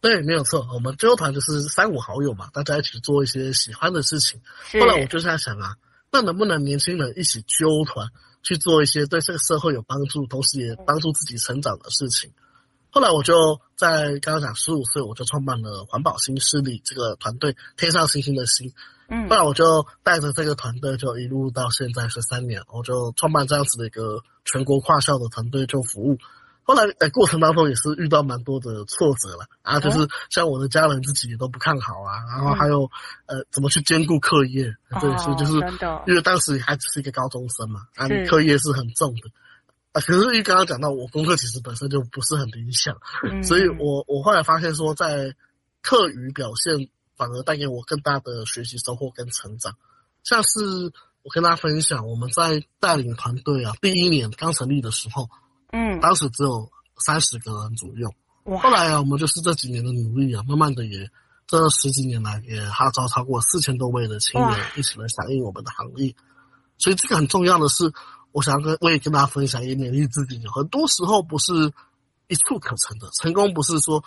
[0.00, 0.68] 对，没有错。
[0.74, 4.40] 我们揪团就是三五好友嘛，大家一起做一些喜欢的事情。
[4.80, 5.76] 后来我就在想啊，
[6.10, 8.08] 那能不能年轻人一起揪团
[8.42, 12.32] 去做一些对这个社会有帮助，同时也帮助自己成长的事情？
[12.92, 18.70] 后来我就在刚刚讲十五岁，我就创办了环保新势力这个团队，天上星星的星。
[19.08, 26.18] 嗯，后来我就带着这个团队，就一路到现在十三年，我就创办这样子的一个全国跨校的团队，就服务。
[26.64, 32.88] 后来在过程当中也是遇到蛮多的挫折了啊，就是像我的家人自己也都不看好啊，然后还有
[33.26, 35.54] 呃怎么去兼顾课业，对，所以就是
[36.06, 39.22] 因为当时还只是一个高中生嘛，啊，课业是很重的
[39.92, 40.00] 啊。
[40.00, 42.96] 可是因为刚刚讲到我功课其实本身就不是很理想，
[43.42, 45.34] 所以我我后来发现说在
[45.80, 49.74] 课余表现反而带给我更大的学习收获跟成长，
[50.24, 50.60] 像是
[51.22, 55.28] 我跟大家分享，我们在带领团队啊，第一年刚成立的时候，
[55.72, 58.12] 嗯，当时只有三十个人左右。
[58.44, 61.08] 哇后来啊，我们就是这几年的努力啊，慢慢的也
[61.46, 66.12] 这十几年来也号召超过四千多位的青年一起来响应我们的行业。
[66.76, 67.92] 所以这个很重要的是，
[68.32, 71.52] 我想跟我也跟大家分享，也勉励自己，很多时候不是
[72.28, 74.02] 一蹴可成的，成功不是说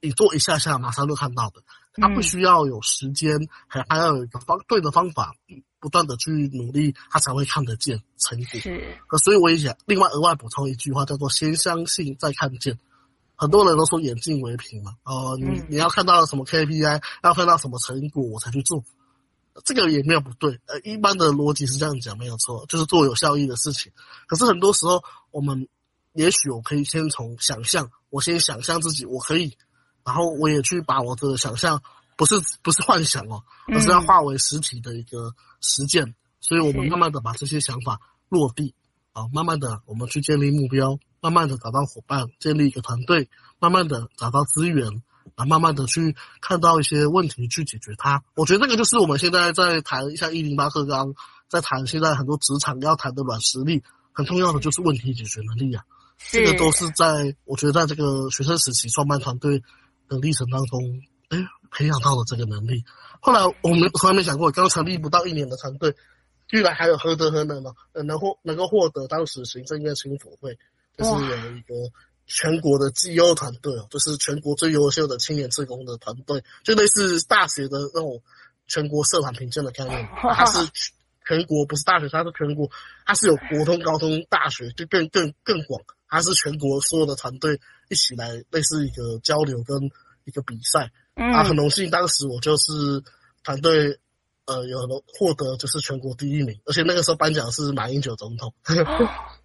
[0.00, 1.62] 你做一下下马上就看到的，
[1.94, 5.34] 它不需要有时间，还还要有一个方对的方法，
[5.78, 8.60] 不断的去努力，它才会看得见成果。
[8.60, 12.78] 是，所以我也想另外额外补充一句话，叫做先相信再看见。
[13.34, 18.84] 很多人都说眼见为凭嘛，哦、呃，你你要看到什么 KPI，要看到什么成果我才去做，
[19.64, 23.92] 这个也没有不对，呃，一般的逻辑是这样讲没有错，就是做有效益的事情。
[24.26, 25.68] 可是很多时候，我们
[26.12, 29.56] 也许我可以先从想象，我先想象自己我可以，
[30.04, 31.82] 然后我也去把我的想象，
[32.16, 36.04] 不是不是幻想哦，而是要化为实体的一个实践。
[36.04, 38.74] 嗯、所以我们慢慢的把这些想法落地，
[39.12, 40.98] 啊，慢慢的我们去建立目标。
[41.22, 45.02] 慢慢的找到伙伴，建立一个团队，慢慢的找到资源，
[45.40, 48.22] 啊，慢慢的去看到一些问题去解决它。
[48.34, 51.14] 我觉得这个就是我们现在在谈像一零八课纲，
[51.48, 55.82] 在谈现在很多职场要谈的软实力，很重要的就是问题解决能力啊。
[56.30, 59.62] 这个都是在我觉得在这个学生时期创办团队
[60.06, 61.00] 的历程当中，
[61.30, 61.38] 哎，
[61.70, 62.84] 培养到了这个能力。
[63.20, 65.94] 后来我们从来没想过，刚成立不到一年的团队，
[66.48, 67.70] 居然还有何德何能呢？
[67.92, 70.58] 呃，能获能够获得当时行政院青辅会。
[70.98, 71.74] 就是有一个
[72.32, 78.22] 全国的绩优团队哦，就是全国最优秀的青年志工的团队，就类似大学的那种
[78.68, 80.08] 全国社团评鉴的概念。
[80.14, 80.64] 它是
[81.26, 82.70] 全国，不是大学，它是全国，
[83.04, 85.82] 它是有国通、高通、大学，就更更更广。
[86.08, 89.90] 它是全国所有的团队一起来，类似一个交流跟
[90.24, 90.92] 一个比赛。
[91.14, 93.02] 啊，很荣幸，当时我就是
[93.42, 93.98] 团队，
[94.46, 94.78] 呃，有
[95.18, 98.54] 获得就是全国第一名，而且那个时候颁奖是马英九总统。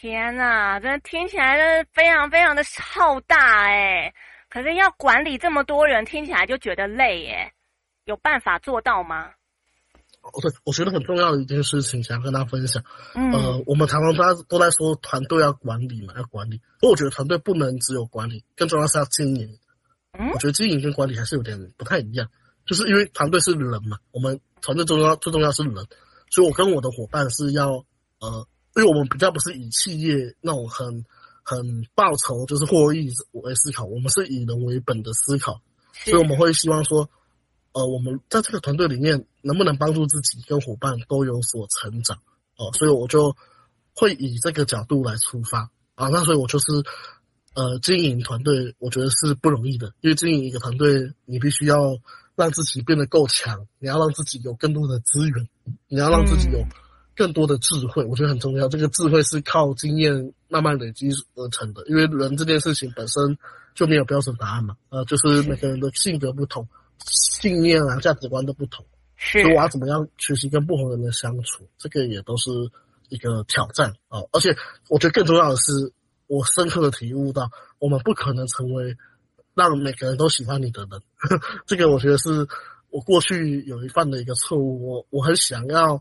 [0.00, 4.14] 天呐，真的听起来真的非常非常的浩大哎，
[4.48, 7.52] 可是要管理这么多人，听起来就觉得累诶，
[8.04, 9.30] 有办法做到吗？
[10.22, 12.80] 哦，对，我觉得很重要的一件事情，想要跟大家分享。
[13.16, 16.58] 嗯，呃，我们常常大家都在说团队要管理嘛，要管理。
[16.78, 19.58] 不过我觉得团队不能只有管理，更重要是要经营。
[20.16, 22.28] 嗯，我觉得经营跟管理还是有点不太一样，
[22.64, 25.74] 就是因为团队是人嘛，我们团队最重要最重要是人，
[26.30, 27.84] 所以我跟我的伙伴是要
[28.20, 28.46] 呃。
[28.78, 31.04] 因为我们比较不是以企业那种很
[31.42, 35.60] 很报酬就是获益为思考，我们是以人为本的思考，
[36.04, 37.10] 所以我们会希望说，
[37.72, 42.18] 呃，我们在这个团队里面能不能帮助自己跟伙伴都有所成长
[42.56, 43.36] 哦，所以我就
[43.94, 46.66] 会以这个角度来出发啊，那所以我就是
[47.54, 51.98] 呃经营团队，我觉得是不容易的，因为经营一个团队，你必须要
[52.36, 55.48] 让自己变得够强，你要让自己有更多的资源，
[55.88, 56.64] 你要让自己有。
[57.18, 58.68] 更多的智慧，我觉得很重要。
[58.68, 63.36] 这个智慧是靠经验慢慢累积而成的，因为人这件事情本身
[63.74, 64.76] 就没有标准答案嘛。
[64.90, 66.68] 呃，就是每个人的性格不同，
[67.00, 69.42] 信念啊、价值观都不同，是。
[69.42, 72.50] 所以我要怎么样学习跟不同人的相处，这个也都是
[73.08, 74.28] 一个挑战啊、呃。
[74.34, 74.56] 而且
[74.88, 75.72] 我觉得更重要的是，
[76.28, 77.50] 我深刻的体悟到，
[77.80, 78.96] 我们不可能成为
[79.54, 81.02] 让每个人都喜欢你的人。
[81.66, 82.46] 这个我觉得是
[82.90, 84.88] 我过去有一犯的一个错误。
[84.88, 86.00] 我我很想要。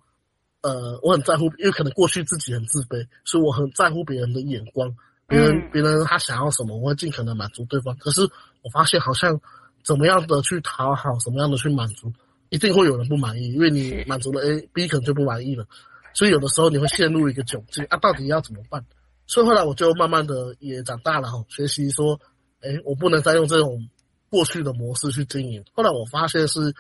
[0.61, 4.93] 呃，我很在乎，因为可能过去自己很自卑，所以我很在乎别人的眼光，
[5.27, 7.95] 别人别人他想要什么，我会尽可能满足对方。
[7.97, 8.21] 可是
[8.63, 9.39] 我发现，好像
[9.83, 12.11] 怎么样的去讨好，怎么样的去满足，
[12.49, 15.65] 一定会有人不满意，因为你满足了 A，B 可能就不满意了。
[16.13, 18.83] 所以有的时候你会陷入一个窘境啊，到底要怎么办？
[19.27, 22.19] 所以后来我就慢慢的也长大了哈，学习说，
[22.61, 23.87] 哎，我不能再用这种
[24.29, 25.63] 过去的模式去经营。
[25.73, 26.73] 后来我发现是。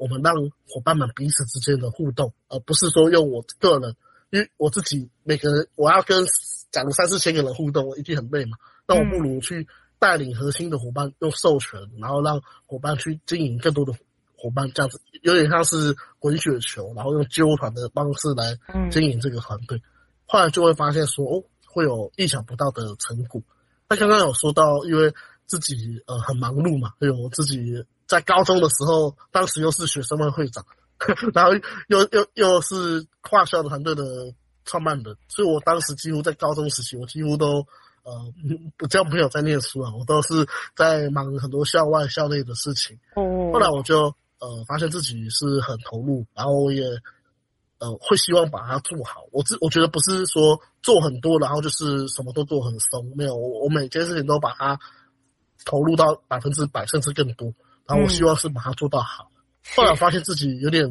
[0.00, 0.34] 我们让
[0.66, 3.94] 伙伴们彼此之间的互动，而不是说用我个人，
[4.30, 6.24] 因为我自己每个人我要跟
[6.70, 8.56] 假如三四千个人互动，我一定很累嘛。
[8.88, 13.92] 那我不如去带领核心的伙伴用授权，然后让伙伴去经营更多的
[14.36, 18.56] 伙伴，这样子有点像是滚雪球，然后用揪团的方式来
[18.90, 19.82] 经营这个团队。
[20.24, 23.42] 后来就会发现说，哦，会有意想不到的成果。
[23.86, 25.12] 那刚刚有说到，因为
[25.44, 27.84] 自己呃很忙碌嘛，还有自己。
[28.10, 30.66] 在高中的时候，当时又是学生会会长，
[31.32, 31.52] 然后
[31.86, 34.02] 又又又是跨校的团队的
[34.64, 37.64] 创办人，所以我当时几乎在高中时期，我几乎都
[38.02, 38.12] 呃
[38.76, 40.44] 不叫朋友在念书啊，我都是
[40.74, 42.98] 在忙很多校外校内的事情。
[43.14, 46.82] 哦后来我就呃发现自己是很投入，然后我也
[47.78, 49.22] 呃会希望把它做好。
[49.30, 54.76] 我自我觉得不是说做很多，然后就是什么都做很松，没有，我我每件事情都把它
[55.64, 57.54] 投入到百分之百，甚至更多。
[57.90, 59.42] 然后我希望是把它做到好，嗯、
[59.76, 60.84] 后来我发现自己有点，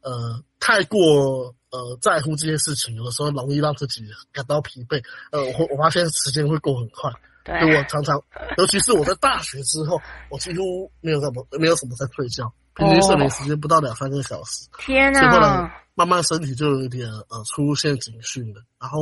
[0.00, 5.02] 呃，太过呃在乎这些事情，有的时候容易让自己感到疲惫。
[5.30, 7.12] 呃，我我发现时间会过很快。
[7.44, 8.22] 对，我常常，
[8.58, 14.66] 尤其是我在大学之后，我几乎没有什么没有什么在睡觉，平均睡眠时间不到两三个小时。
[14.78, 15.20] 天哪！
[15.20, 19.00] 所以后来慢慢身体就有一点呃出现警讯了，然后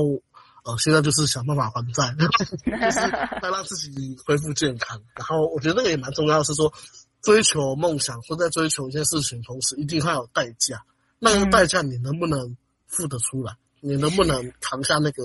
[0.64, 3.00] 呃现在就是想办法还债， 就是
[3.42, 5.00] 要让自己恢复健康。
[5.16, 6.72] 然后我觉得那个也蛮重要是说，
[7.22, 10.82] 追求梦想或在追求一件事情同时，一定会有代价。
[11.18, 13.52] 那个代价你能不能付得出来？
[13.82, 15.22] 嗯、你能不能扛下那个？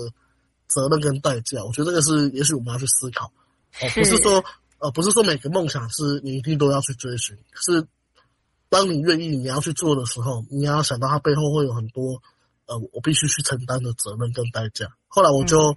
[0.68, 4.42] 责任跟代价，我觉得这个是，也许我们要去思考，哦，不是说，
[4.78, 7.86] 呃，不是说每个梦想是你一定都要去追寻，是
[8.70, 12.22] 当你愿意你要去做的时候，你要想到它背后会有很多，
[12.64, 14.86] 呃，我必须去承担的责任跟代价。
[15.08, 15.76] 后来我就，嗯、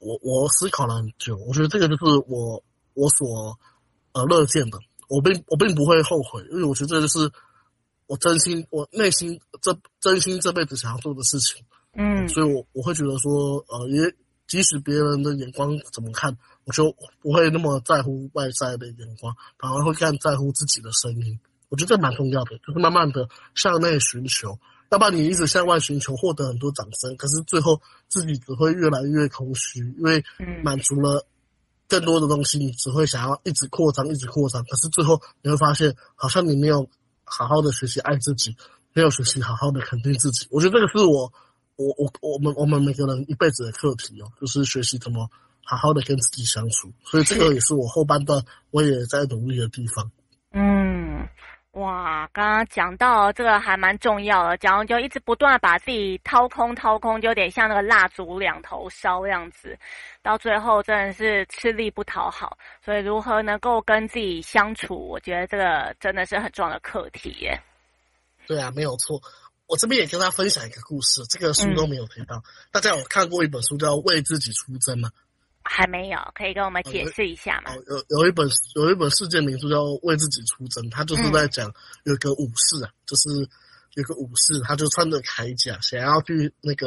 [0.00, 2.60] 我我思考了很久，我觉得这个就是我
[2.94, 3.56] 我所
[4.10, 7.30] 呃乐见的，我并我并不会后悔，因为我觉得这就是
[8.06, 11.64] 我真心我内心这真心这辈子想要做的事情。
[11.98, 14.12] 嗯，所以我我会觉得说，呃，也
[14.46, 21.38] 即使别人的眼光怎么看，我就不会那么在乎外在的眼光，反而会更在乎自己的声音。
[21.68, 24.56] 我觉得这蛮重要的，就是慢慢的向内寻求，
[24.90, 30.22] 要不然你一直向外寻求，获得很多掌声，可是最后自己只会越来越空虚，因为
[30.62, 31.26] 满足了
[31.88, 36.88] 更多的东西，你只会想要一直扩张，一直扩张，可是最后你会发现，好像你没有
[37.24, 38.56] 好好的学习爱自己，
[38.92, 40.46] 没有学习好好的肯定自己。
[40.50, 41.32] 我觉得这个是我。
[41.78, 45.28] 我我我们我们每个人一辈子的课题哦，就是学习怎么
[45.62, 50.10] 好好的跟自己相处，所以这个也是我后半段我也在努力的地方。
[50.52, 51.28] 嗯，
[51.76, 59.78] 哇，刚刚讲到这个还蛮重要的，讲就一直不断把自己掏空掏空，就有点像那个蜡烛两头烧这样子，
[60.22, 62.56] 到最后真的是吃力不讨好。
[62.82, 67.60] 所以如何能够跟自己相处，我觉得这个真的是很重要的课题耶。
[68.46, 69.20] 对啊，没有错。
[69.66, 72.42] 我这边也跟大家分享一个故事，这个书都没有提到。
[72.72, 75.10] 大家有看过一本书叫《为自己出征》吗？
[75.68, 77.72] 还没有，可以跟我们解释一下吗？
[77.88, 81.72] 有有一本有一本世界名著叫《为自己出征》，他就是在讲
[82.04, 83.28] 有个武士啊，嗯、就是
[83.94, 86.86] 有个武士，他就穿着铠甲，想要去那个，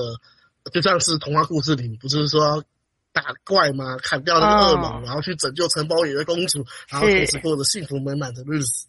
[0.71, 2.63] 就像是童话故事里，不是说要
[3.11, 3.97] 打怪吗？
[3.97, 8.87] 砍掉那个恶龙，哦、然后去拯救城堡里的公主，然后同时过着幸福美满的日子。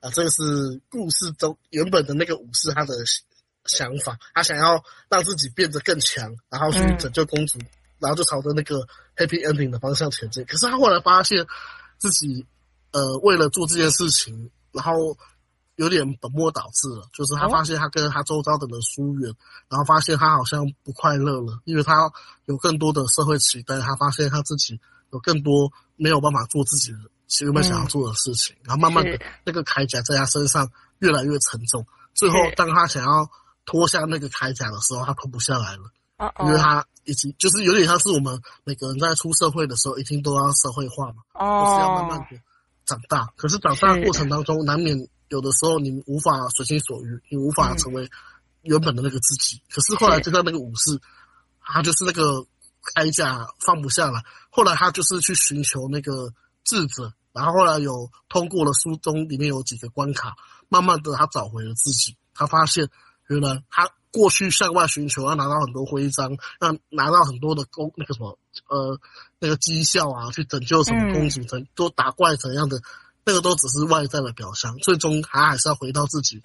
[0.00, 0.42] 啊，这个是
[0.88, 2.94] 故事中原本的那个武士他的
[3.64, 7.66] 想法，他想要让自己变得更强，然后去拯救公主，嗯、
[7.98, 8.86] 然后就朝着那个
[9.18, 10.44] happy ending 的方向前进。
[10.46, 11.44] 可是他后来发现
[11.98, 12.46] 自己，
[12.92, 15.18] 呃，为了做这件事情，然后
[15.76, 17.06] 有点本末倒置了。
[17.12, 19.34] 就是他发现他跟他周遭的人疏远，
[19.68, 22.10] 然后发现他好像不快乐了，因为他
[22.46, 24.80] 有更多的社会期待，他发现他自己
[25.12, 26.98] 有更多没有办法做自己的。
[27.42, 30.66] 原本想要做的事情，嗯、然后慢慢的那个铠甲在他身上
[31.00, 33.30] 越来越沉重，最后当他想要
[33.66, 42.40] 脱下那个铠甲的时候，他脱不下来了，哦哦因为他已经就是有点像是我们每个人在出社会的时候，一定都要社会化嘛，哦，就是要慢慢的
[42.84, 43.26] 长大。
[43.36, 48.10] 可是长大的过程当中，难免有的时候你无法随心所欲，你无法成为
[48.62, 49.56] 原本的那个自己。
[49.56, 51.00] 嗯、可是后来就像那个武士，
[51.60, 52.44] 他就是那个
[52.94, 56.32] 铠甲放不下了，后来他就是去寻求那个
[56.64, 57.12] 智者。
[57.30, 60.34] 然后后来有通过了书中里面有几个关卡，
[60.68, 62.16] 慢慢的他找回了自己。
[62.34, 62.88] 他发现
[63.28, 68.98] 原来他过去向外寻求要拿到很多徽章，要拿到很多的功那个什么呃
[69.38, 72.80] 那个绩效啊，去拯救什么公主，怎都打怪怎样的，
[73.24, 76.42] 那个都只是外在的表象，最终他还是要回到自己。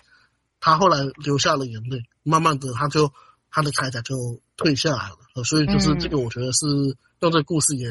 [0.60, 3.12] 他后来流下了眼泪，慢慢的他就
[3.50, 5.44] 他的铠甲就退下来了。
[5.44, 6.66] 所以就是这个，我觉得是
[7.20, 7.90] 用这个故事也。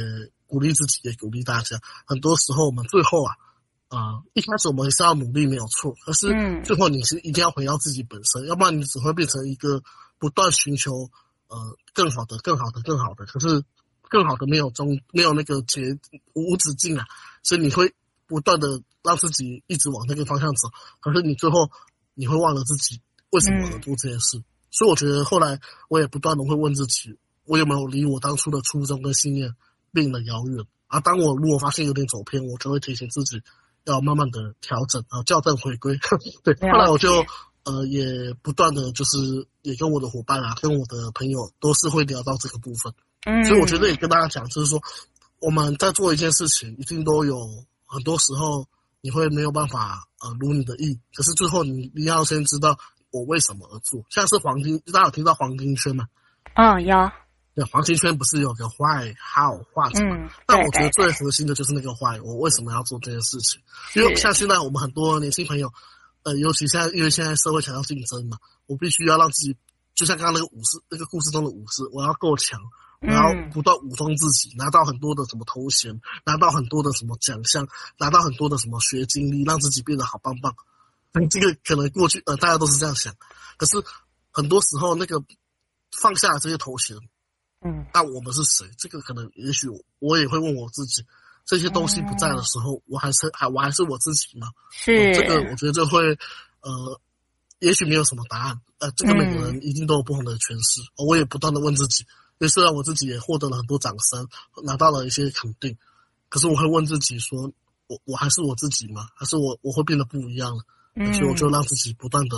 [0.53, 1.81] 鼓励自己，也鼓励大家。
[2.05, 3.35] 很多时候，我们最后啊，
[3.93, 5.95] 啊、呃，一开始我们是要努力，没有错。
[6.05, 6.29] 可是
[6.65, 9.83] 最后，你是一定要回到自己本身，嗯、要不然你只会变成一个
[10.19, 11.11] 不断寻求
[11.49, 11.59] 呃
[11.93, 13.27] 更好的、更好的、更好的。
[13.27, 13.63] 可是
[14.09, 15.99] 更好的没有终，没有那个结
[16.33, 17.05] 无止境啊。
[17.43, 17.95] 所以你会
[18.27, 20.69] 不断的让自己一直往那个方向走。
[21.01, 21.71] 可是你最后
[22.15, 23.01] 你会忘了自己
[23.31, 24.39] 为什么而做这件事。
[24.39, 29.55] 嗯、所以我觉得后来我也不断的会问自己，我有没有离我当初的初衷跟信念
[29.93, 31.01] 变得遥远啊！
[31.01, 33.43] 当我如果发现有点走偏，我就会提醒自己
[33.85, 35.99] 要慢慢的调整啊，校正回归。
[36.45, 37.25] 对，后来我就
[37.65, 39.19] 呃也不断的就是
[39.63, 42.93] 也跟我的伙伴啊，跟我的朋友都是会聊到这个部分。
[43.25, 44.81] 嗯，所以我觉得也跟大家讲，就是说
[45.41, 47.37] 我们在做一件事情，一定都有
[47.87, 48.67] 很多时候
[49.01, 52.77] 你会没有办法呃如你的意，可是最后你你要先知道
[53.11, 54.05] 我为什么而做。
[54.11, 56.05] 像是黄金，大家有听到黄金圈吗？
[56.55, 57.22] 嗯、哦，有。
[57.55, 60.01] 对，黄金圈不是有个 why how what 吗？
[60.01, 63.61] 嗯，但我觉得最核心的就是那个 why，我为什么要做这件事情？
[63.95, 65.71] 因为像现在我们很多年轻朋友，
[66.23, 69.57] 呃，尤其现在因为现在社会强调竞争嘛，我必须要让自己
[69.95, 72.59] 就像刚刚那个武士，那个故事中的武士，我要够强，
[73.03, 80.55] 我要不断武装自己，拿到很多的什么头衔，拿到很多的什么奖项，拿到很多的什么学经历，让自己变得好棒棒。
[81.13, 83.15] 嗯这个可能过去呃大家都是这样想，
[83.59, 83.77] 可是
[84.31, 85.23] 很多时候那个
[85.95, 86.97] 放下这些头衔，
[87.65, 88.67] 嗯，那我们是谁？
[88.77, 91.05] 这个可能也许我也会问我自己，
[91.45, 94.49] 这些东西不在的时候，嗯、我还是还我还是我自己吗？
[94.71, 96.17] 是、呃、这个，我觉得这会
[96.61, 97.01] 呃。
[97.63, 100.81] 也许没有什么答案，呃，这个每个人一定都有不同的诠释。
[100.97, 104.29] 嗯、我也不断的问自己，因为虽然我自己也获得了很多掌声，
[104.65, 105.79] 拿到了一些肯定，
[106.29, 107.43] 可是我会问自己说，
[107.87, 109.07] 我我还是我自己吗？
[109.15, 110.65] 还是我我会变得不一样了？
[110.97, 112.37] 嗯，所以我就让自己不断的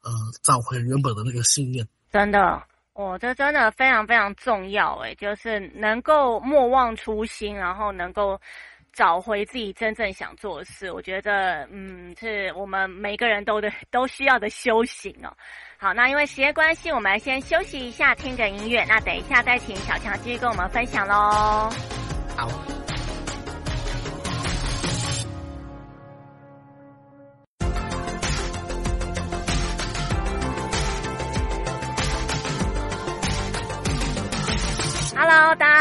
[0.00, 0.10] 呃
[0.42, 1.86] 找回原本的那个信念。
[2.10, 2.62] 真的，
[2.94, 8.40] 我这真的非常非常重要，诶，就是能够莫忘初心，然后能够。
[8.96, 15.36] 找回自己真正想做的事，我觉得，嗯，是我们每个人都的都需要的修行哦。
[15.76, 18.84] 好，那因为时间关系，我们先休息一下，听个音乐。
[18.84, 21.68] 那等一下再请小强继续跟我们分享喽。
[22.36, 22.83] 好。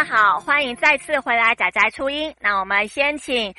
[0.03, 2.33] 家好，欢迎再次回来仔仔初音。
[2.41, 3.51] 那我们先请《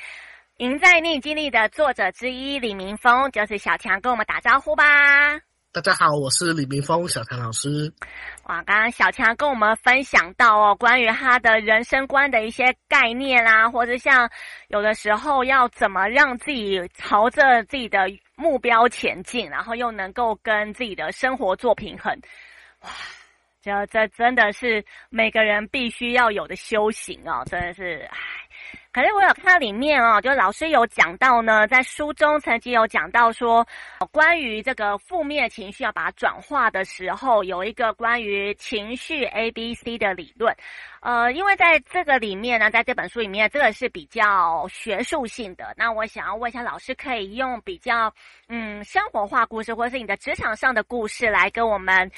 [0.57, 4.83] 赢在逆境里》的作者之一李明峰，就是小强，跟我们打招呼吧。
[5.71, 7.91] 大家好，我是李明峰，小强老师。
[8.43, 14.29] 哇，刚刚小强跟我们分享到哦，关于他的人生观的一些概念啦，或者像
[14.67, 22.15] 有的时候要怎么让自己朝着自己的目标前进，然后又能够跟自己的生活做平衡。
[22.81, 22.89] 哇。
[23.65, 28.17] 这这真的是每个人必须要有的修行哦，真的是唉。
[28.91, 33.67] 可是我有看到里面哦，就老师有讲到呢，在书中曾经有讲到说，
[34.11, 40.55] 关于这个负面情绪要把它转化的时候，有一个关于情绪 A B C 的理论。
[41.01, 45.73] 呃，因为在这个里面呢，在这本书里面，这个是比较学术性的。
[45.75, 48.13] 那我想要问一下老师，可以用比较
[48.47, 52.09] 嗯生活化故事，或者是你的职场上的故事来跟我们。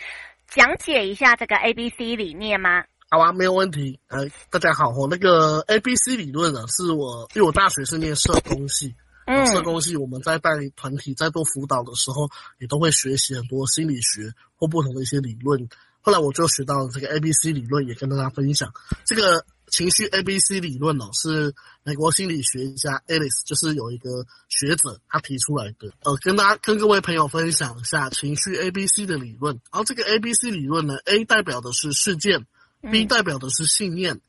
[0.47, 2.83] 讲解一下这个 A B C 理念吗？
[3.09, 3.99] 好啊，没有问题。
[4.07, 8.95] 呃，大家好，我那个 A B C 理论呢，是我因为我大学是念社工系，
[9.25, 12.29] 嗯，社工系我们在带团体、在做辅导的时候，
[12.59, 15.67] 也都会学习很多心理学或不同的一些理论。
[16.01, 18.73] 后来我就学到了这个 A B C 理论，也跟大家分享
[19.05, 19.45] 这个。
[19.69, 21.53] 情绪 A B C 理论哦，是
[21.83, 25.91] 美国心理学家 Alice，就是有一个学者他提出来的。
[26.03, 29.53] 呃，跟大家跟各位朋友分享一下情绪 A B C 的理论。
[29.71, 32.45] 然后这个 A B C 理论呢，A 代表的是事件
[32.81, 34.21] ，B 代表的是信念，嗯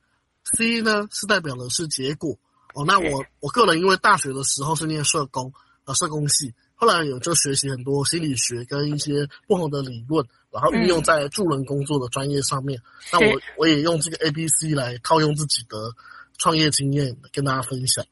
[0.57, 2.39] ，C 呢是代表的是结果。
[2.75, 5.53] 哦，那我我个人因为大学的时候是念社工，
[5.85, 6.53] 呃，社工系。
[6.75, 12.81] 后来有就学习很多心理学跟一些不同的理论，然后运用在助人工作的专业上面。
[13.13, 15.77] 那我我也用这个 A B C 来套用自己的
[16.39, 18.05] 创业经验跟大家分享。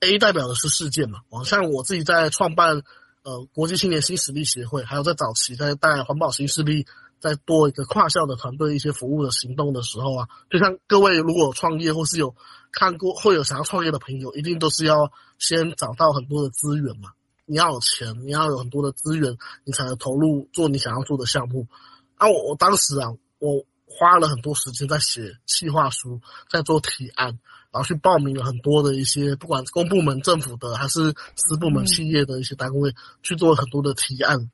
[0.00, 2.82] A 代表的是事件嘛，像我自己在创办
[3.22, 6.86] 呃国际青年新实力协会，还有在早期在带环保新势力，
[7.20, 12.34] 在多一个跨校的团队一些服务的行动的时候啊，就像各位如果创业或是有
[12.72, 17.12] 看过或有想要创业的朋友，一定都是要先找到很多的资源嘛。
[17.44, 21.66] 你要有钱，你要有很多的资源，你才能投入做你想要做的项目。
[22.16, 26.20] 啊，我我当时啊，我花了很多时间在写企划书，
[26.50, 27.28] 在做提案，
[27.70, 34.50] 然后去报名了很多的一些，不管公部门、政府的还是私部门、企业的一些单位，去做很多的提案。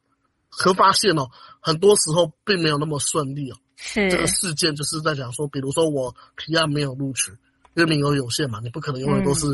[0.50, 1.28] 可发现哦，
[1.60, 3.56] 很多时候并没有那么顺利哦。
[3.76, 7.30] 是这个事件就是在讲说，比如说我提案没有录取，
[7.74, 9.46] 因为名额有限嘛，你不可能永远都是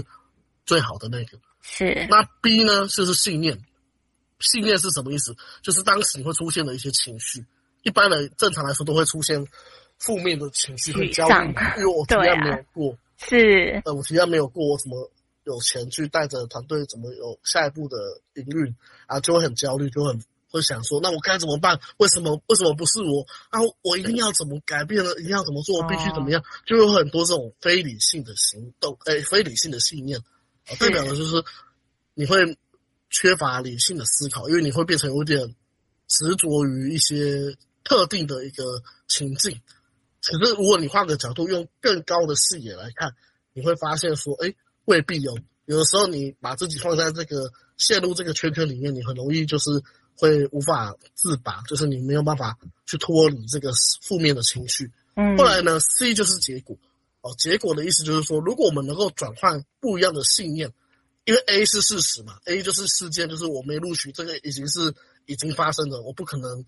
[0.67, 1.39] 最好的那个。
[1.63, 2.87] 是，那 B 呢？
[2.89, 3.59] 就是信念。
[4.41, 5.35] 信念是什么意思？
[5.63, 7.45] 就是当时你会出现的一些情绪。
[7.83, 9.47] 一般人正常来说都会出现
[9.99, 12.93] 负面的情绪，很焦虑，因为我 提案没有过。
[12.93, 15.11] 啊、是，呃，我提案没有过，我怎么
[15.45, 16.85] 有钱去带着团队？
[16.87, 17.97] 怎么有下一步的
[18.35, 18.75] 营运？
[19.07, 21.79] 啊，就会很焦虑，就很会想说，那我该怎么办？
[21.99, 22.43] 为什么？
[22.49, 23.25] 为什么不是我？
[23.51, 25.11] 啊，我一定要怎么改变呢？
[25.19, 25.79] 一定要怎么做？
[25.81, 26.43] 我必须怎么样？
[26.67, 30.19] 就有很多这种非理性的行动，哎，非理性的信念。
[30.79, 31.45] 代表的就是
[32.15, 32.59] 你会
[33.11, 35.55] 缺乏理性的思考，因为你会变成有点
[36.09, 39.61] 执着于一些特定的一个情境。
[40.23, 43.15] 可是如果你换个角度，用更高的视野来看，
[43.53, 44.55] 你会发现说，哎，
[44.87, 45.37] 未必有。
[45.67, 49.71] 有的时候你把自己放在这个陷入这个圈圈里面，你很容易就是
[50.17, 52.57] 会无法自拔，就是你没有办法
[52.87, 53.71] 去脱离这个
[54.03, 54.91] 负面的情绪。
[55.17, 55.37] 嗯。
[55.37, 56.77] 后来呢，C 就是结果。
[57.25, 60.71] 哦，结果的意思就是说，如果我们能够转换不一样的信念，
[61.25, 64.95] 因为 A 是事实嘛，A 就是事件，就是我没录取，这个已经是
[65.25, 66.63] 已经发生了，我不可能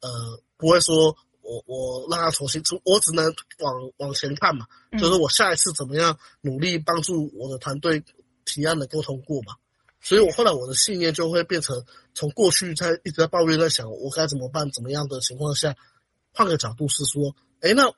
[0.00, 8.04] 呃，不会说我我让他重新出，我只能往往前看嘛，嗯、就是我下一次怎么样努力帮助我的团队
[8.44, 9.54] 提案的沟通过嘛。
[10.02, 11.82] 所以我后来我的信念就会变成
[12.12, 15.74] 从过去在一直在抱怨，在想我该怎么办，怎么样的情况下，
[16.34, 17.90] 换个角度是说，哎，那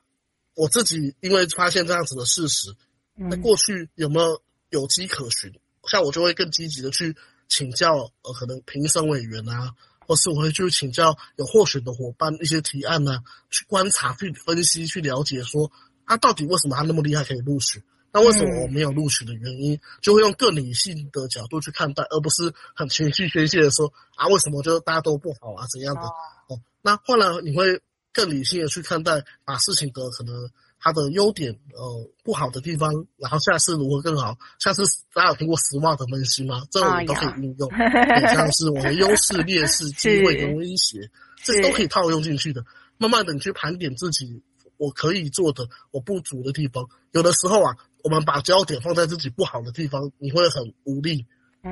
[0.55, 2.73] 我自己因为发现这样子的事实，
[3.13, 5.53] 那过去有没有有迹可循？
[5.87, 7.15] 像我就会更积极的去
[7.47, 15.71] 请教，呃，可能评审委员啊，或是我会去请教有获选的伙伴一些提案呢、啊，去观察、去分析、去了解，说
[16.07, 17.83] 他到底为什么他那么厉害可以录取。
[18.11, 26.01] 那为什么我没有录取的原因，就会用更理性的角度去看待，而不是很情绪宣泄的说啊，为什么就大家都不好啊，怎样的？
[26.47, 27.81] 哦，那后来你会
[28.15, 30.33] 更理性的去看待，把事情的可能
[30.79, 34.37] 它的优点，呃，不好的地方，然后下次如何更好？
[34.57, 36.63] 下次大家有听过 SWOT 的分析吗？
[36.71, 37.69] 这个我们都可以运用，
[38.33, 41.11] 像是我的优势、劣势、机会跟威胁，
[41.43, 42.63] 这都可以套用进去的。
[42.97, 44.41] 慢慢的，你去盘点自己
[44.77, 47.75] 我可以做的，我不足的地方，有的时候啊。
[48.05, 51.25] 我们把焦点放在自己不好的地方，你会很无力，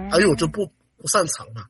[0.09, 0.65] 还有我就不
[0.97, 1.67] 不擅长嘛。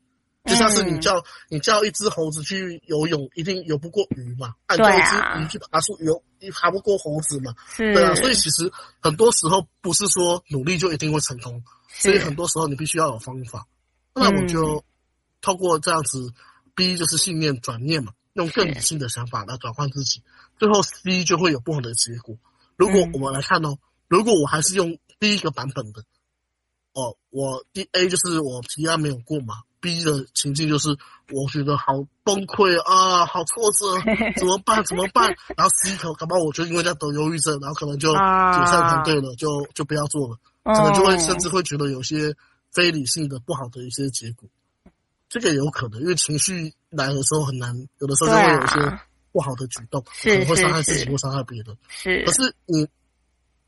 [0.54, 4.54] 就像是你叫你叫一只猴子去游泳，一定游不过鱼嘛。
[4.68, 7.54] 按照一只鱼去爬树游，你爬不过猴子嘛。
[7.78, 13.66] 对啊，所以其实很多时候不是说努力就一定会成功，所以很多时候你必须要有方法。
[14.14, 14.84] 那我就
[15.42, 16.32] 透过这样子
[16.76, 20.22] ，B 就是信念转念嘛，用更理性的想法来转换自己，
[20.60, 22.38] 最后 C 就会有不同的结果。
[22.76, 23.78] 如果我们来看哦。
[24.10, 26.04] 如果我还是用第一个版本的，
[26.92, 30.98] 哦，我第 A 就是我提案没有过嘛，B 的情境就是
[31.30, 31.88] 我觉得好
[32.24, 33.86] 崩溃啊， 好挫折，
[34.40, 34.82] 怎么办？
[34.86, 35.28] 怎么办？
[35.58, 42.34] 然后 C 可搞不好我就因为在得忧郁症，然后可能就解散团队了，就就不要做了，可能就会甚至会觉得有些
[42.72, 44.48] 非理性的不好的一些结果，
[45.28, 49.00] 这个也有可能，因为情绪来的时候很难，有的时候就会有一些
[49.34, 51.78] 不好的举动，可能会伤害自己，会伤害别人。
[51.90, 52.88] 是，可是你。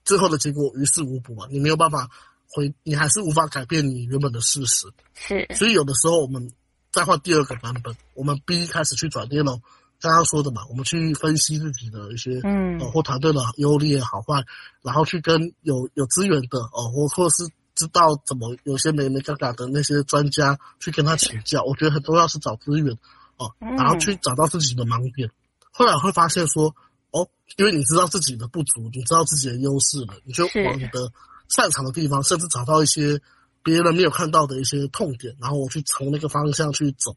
[0.08, 2.08] 最后的结果于事无补嘛，你没有办法
[2.56, 4.88] 回，你还是无法改变你原本的事实。
[5.14, 6.50] 是，所以有的时候我们
[6.90, 9.60] 再换第二个版本，我们 B 开始去转变了。
[10.00, 14.42] 刚刚说的嘛，我们去分析自己的一些嗯，或团队的优劣好坏，
[14.82, 17.44] 然后去跟有有资源的哦，或或是
[17.76, 21.62] 知道怎么有些没没嘎嘎的那些专家去跟他请教。
[21.64, 22.98] 我觉得很重要是找资源
[23.38, 25.30] 哦，然后去找到自己的盲点。
[25.72, 26.74] 后来会发现说。
[27.12, 27.26] 哦，
[27.56, 31.10] 因为你知道自己的不足，你知道自己的优势了，你就往你的
[31.50, 33.20] 擅长的地方，甚至找到一些
[33.64, 37.16] 别人没有看到的一些痛点，然后我去从那个方向去走。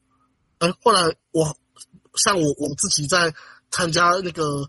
[0.59, 1.57] 哎，后来我
[2.15, 3.33] 像我我自己在
[3.71, 4.69] 参加那个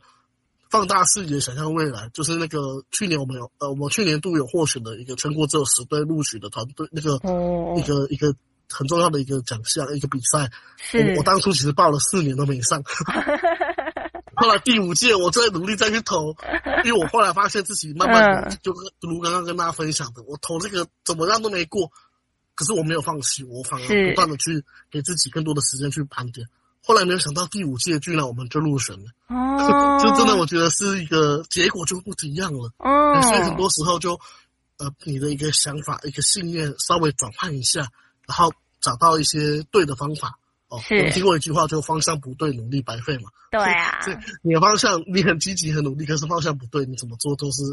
[0.70, 7.16] 放大视野想象未来，就是那个去年我们有呃，我去年度有获选的一个全国只有十队录取的团队，那个
[7.80, 8.34] 一个一个
[8.70, 10.51] 很重要的一个奖项一个比赛，
[10.93, 12.84] 我我当初其实报了四年都没上。
[14.39, 16.35] 后来第五届，我再努力再去投，
[16.85, 21.91] 因为我后来发现自己慢慢的就如刚刚跟大家分享的，我投这个怎么样都没过，
[22.55, 26.47] 可是我没有放弃，我反而不断的去给自己更多的时间去盘点。
[26.81, 32.71] 后来没有想到第五届居然我们就入选了，哦， 就真的我觉得是一个结果就不一样了。
[32.77, 34.19] 哦，所以很多时候就
[34.77, 37.81] 呃你的一个想法一个信念稍微转换一下，
[38.25, 40.39] 然后找到一些对的方法。
[40.70, 43.30] 哦，我们听过一句话，就方向不对，努力白费嘛。
[43.51, 47.63] 对啊，所以你的方向你很积极很努力，可是方向不对，你怎么做都是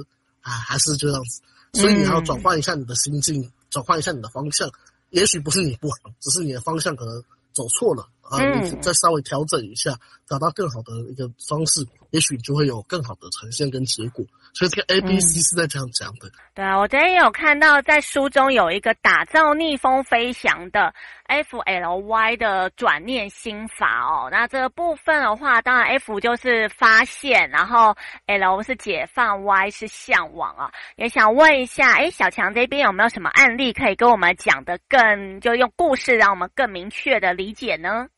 [0.40, 1.42] 啊，还是这样子。
[1.74, 4.70] 所以你要转换一下你的心境，转换一下你的方向。
[5.10, 7.22] 也许不是你不好，只是你的方向可能
[7.52, 8.08] 走错了。
[8.22, 11.86] 啊，你再稍微调整一下，找到更好的一个方式，
[12.16, 14.24] 也许就会有更好的呈现跟结果。
[14.54, 16.30] 所以这个 A、B、C 是在这样讲的。
[16.54, 20.94] 对啊，我昨天也有看到在书中有一个打造逆风飞翔的
[21.24, 24.30] F L Y 的转念心法哦。
[24.32, 27.94] 那这个部分的话，当然 F 就是发现，然后
[28.24, 30.72] L 是解放，Y 是向往啊。
[30.96, 38.08] 也想问一下，哎，小强这边有没有什么案例可以跟我们讲的更，就用故事让我们更明确的理解呢？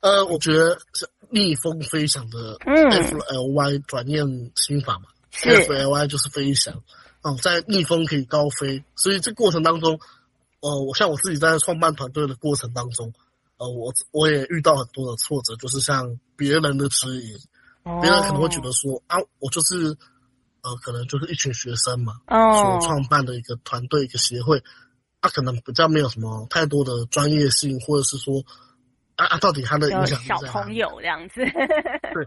[0.00, 5.08] 呃，我觉得是逆风飞翔的 F L Y 转念心法嘛，
[5.44, 6.74] 嗯，F L Y 就是飞翔，
[7.22, 10.00] 哦，在逆风可以高飞，所以这过程当中，
[10.60, 13.12] 呃，我像我自己在创办团队的过程当中，
[13.58, 17.36] 呃，我我也遇到很多的挫折，就是像别人的质疑，
[18.00, 19.96] 别人可能会觉得说啊，我就是
[20.62, 24.58] 呃，可能就是一群学生嘛，哦，所创办的一个团队一个协会，
[25.20, 28.42] 他，啊，可能比较没有什么太多的专业性，或者是说。
[29.18, 29.38] 啊啊！
[29.38, 31.42] 到底他的影响小朋友这样子，
[32.14, 32.26] 对，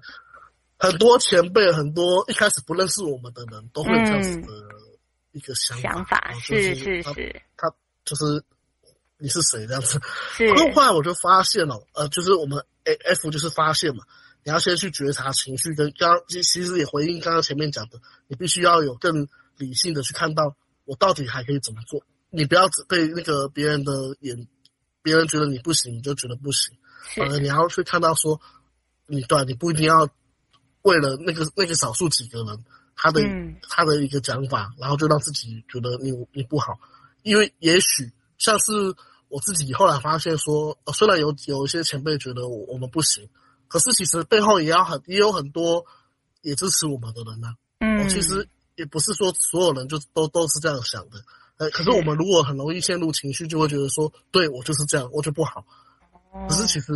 [0.78, 4.48] 很多前辈，很多一开始不认识我们的人都会有这样子的
[5.32, 7.74] 一个想法，想法是是是，他
[8.04, 8.44] 就是
[9.18, 9.98] 你是谁这样子。
[10.34, 10.54] 是。
[10.76, 14.04] 后来我就发现了，呃，就是我们 A F 就是发现嘛，
[14.44, 19.26] 你要先去觉察情绪，跟刚其其实也回应刚刚前面讲的，你必须要有更
[19.56, 22.04] 理性的去看到我到底还可以怎么做。
[22.32, 24.48] 你不要只被那个别人的眼，
[25.02, 26.76] 别人觉得你不行，你就觉得不行。
[27.16, 28.40] 反而你要去看到说，
[29.08, 30.08] 你对，你不一定要
[30.82, 36.80] 为了那个那个少数几个人他的、嗯、他的一个讲法，然后就让自己觉得你你不好，
[37.24, 38.72] 因为也许像是
[39.28, 43.28] 我自己后来发现说，虽然有有一些前辈觉得我我们不行。
[43.68, 45.86] 可是其实背后也要很也有很多
[46.42, 47.56] 也支持我们的人呢、啊。
[47.80, 48.46] 嗯，其实
[48.76, 51.24] 也不是说所有人就都都是这样想的。
[51.56, 55.66] 呃，可是我们如果很容易陷入情绪，就会觉得说，对我就是这样，我就不好。
[56.48, 56.94] 可是其实，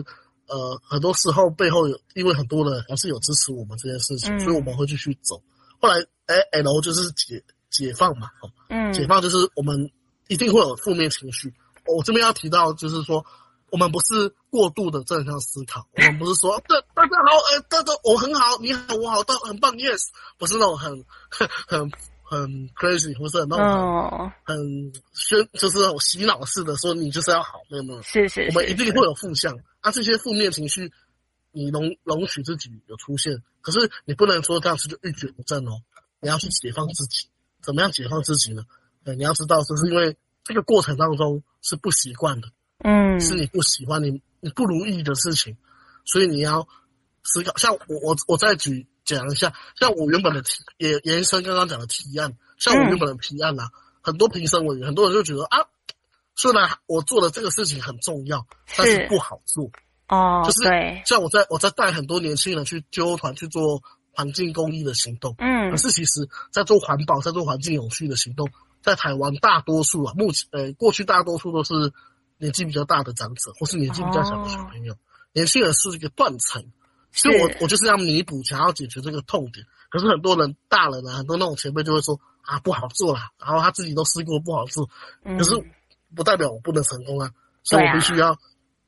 [0.47, 5.41] 呃，很多时候背后有因为很多人还是有支持我们这件事情，所以我们会继续走。
[5.79, 5.95] 后来，
[6.27, 8.29] 哎，L 就是解解放嘛，
[8.69, 9.91] 嗯，解放就是我们
[10.27, 11.53] 一定会有负面情绪。
[11.85, 13.25] 我这边要提到就是说。
[13.71, 20.03] 我们不是过度的正向思考，我们不是说 对大家好，呃，大家我很好，你好，我好，都很棒，yes，
[20.37, 21.91] 不是那种很 很很
[22.75, 30.91] crazy，或是那种很很宣，就是那种洗脑式的说你就是要好，没有没有，是是，我们一定会有负向，啊，这些负面情绪，
[31.51, 35.81] 你容容许自己有出现，可是你不能说这样子就一蹶不振哦，
[36.19, 37.27] 你要去解放自己，
[37.61, 38.63] 怎么样解放自己呢？
[39.03, 42.47] 对，你要知道，就是因为这个过程当中是不习惯的。
[42.79, 45.55] 嗯，是你不喜欢你你不如意的事情，
[46.03, 46.67] 所以你要
[47.23, 47.55] 思考。
[47.55, 55.67] 像我我我再举讲一下，像我原本的提也延伸刚刚讲的提案，像我原本的提案呐、啊，嗯、很多评审委员很多人就觉得啊，
[56.35, 58.45] 虽然我做的这个事情很重要，
[58.75, 59.69] 但是不好做
[60.09, 60.43] 哦。
[60.45, 60.69] 就是
[61.05, 63.81] 像我在我在带很多年轻人去揪团去做
[64.11, 68.49] 环境公益的行动，嗯，可是其实在做环保在做环境永续的行动，
[68.81, 71.93] 在台湾大多数啊，目前呃过去大多数都是。
[72.37, 74.97] 年纪比较大的长者，或是年纪比较小的小朋友，哦、
[75.31, 76.61] 年轻人是一个断层，
[77.15, 79.65] 所以我我就是要弥补，想要解决这个痛点。
[79.89, 84.89] 可是很多人大人啊，很多那种前辈就会说啊不好做啦，然后他自己都试过不好做，
[85.23, 85.51] 可是
[86.15, 88.37] 不代表我不能成功啊，嗯、所以我必须要，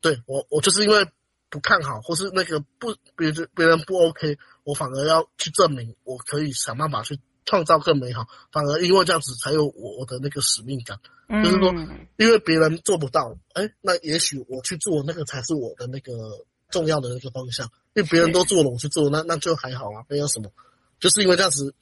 [0.00, 1.06] 对，我我就是因为
[1.50, 7.18] 不看好，或是那个不别人别人不 OK，我反而要去证明我可以想办法去。
[7.50, 11.00] 创造更美好，反而因为这样子才有我我的那个使命感，
[11.30, 11.72] 嗯、就是说，
[12.18, 16.12] 因为别人做不到，哎、欸，那也许我去做那个才是我的那个
[16.70, 17.70] 重要的那个方向。
[17.94, 20.50] 因为别人都做了，我去做，那那就还好啊，没有什么。
[21.00, 21.74] 就是因为这样子，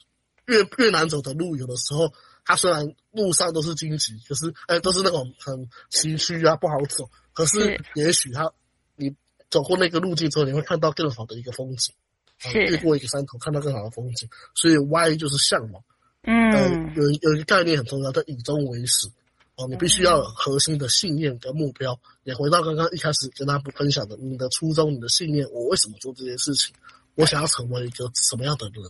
[0.46, 2.12] 越越难走的路，有的时候
[2.44, 7.10] 它虽然路上都是荆棘，可是哎、欸，都是那种很崎岖啊，不好走。
[7.32, 8.52] 可是也许它，
[8.94, 9.14] 你
[9.50, 11.94] 走过那个路径之后，你会看到更好的一个风景。
[12.38, 15.82] 是越过一个山头，看到更好的风景，所以 Y 就是向往。
[16.20, 19.08] 嗯，呃，有有一个概念很重要，叫以终为始。
[19.56, 21.98] 哦，你必须要有核心的信念跟目标。
[22.24, 26.74] 也回到刚刚一开始跟大家分享的，你的初衷、你的信念，我为什么做这件事情？
[27.14, 28.82] 我想要成为一个什么样的人？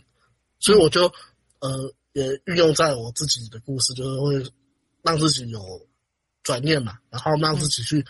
[0.58, 1.06] 所以我就
[1.60, 4.52] 呃，也运用在我自己的故事，就是会
[5.02, 5.60] 让自己有
[6.42, 8.04] 转念嘛，然后让自己去。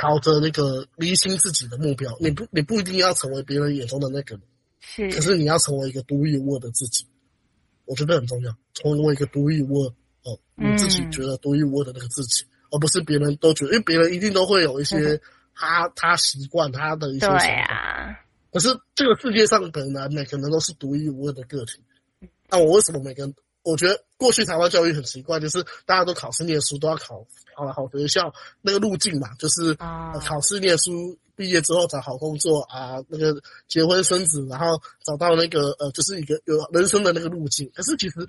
[0.00, 4.44] 朝着那个厘清自己的目标，你不你不一定要成为别人眼中的那个人，
[4.78, 7.04] 是，可是你要成为一个独一无二的自己，
[7.84, 9.92] 我觉得很重要，成为一个独一无二
[10.28, 15.20] 哦，你自己觉得独一无二的那个自己，嗯、而不是别人都觉得，因为别人一定都会有一些
[15.54, 18.20] 他、嗯、他习惯他的一些想法，对啊，
[18.52, 21.80] 可是这个世界上本来每个人都是独一无二的个体，
[22.50, 23.34] 那我为什么每个人？
[23.64, 27.22] 我觉得过去台湾教育很奇怪，就是大家都考试念书，都要考
[27.54, 37.70] 考了好学校，那个路径嘛，就是考试念书，毕业之后找好工作啊，那个结婚生子，然后找到那个呃，就是一个有人生的那个路径。
[37.74, 38.26] 可是其实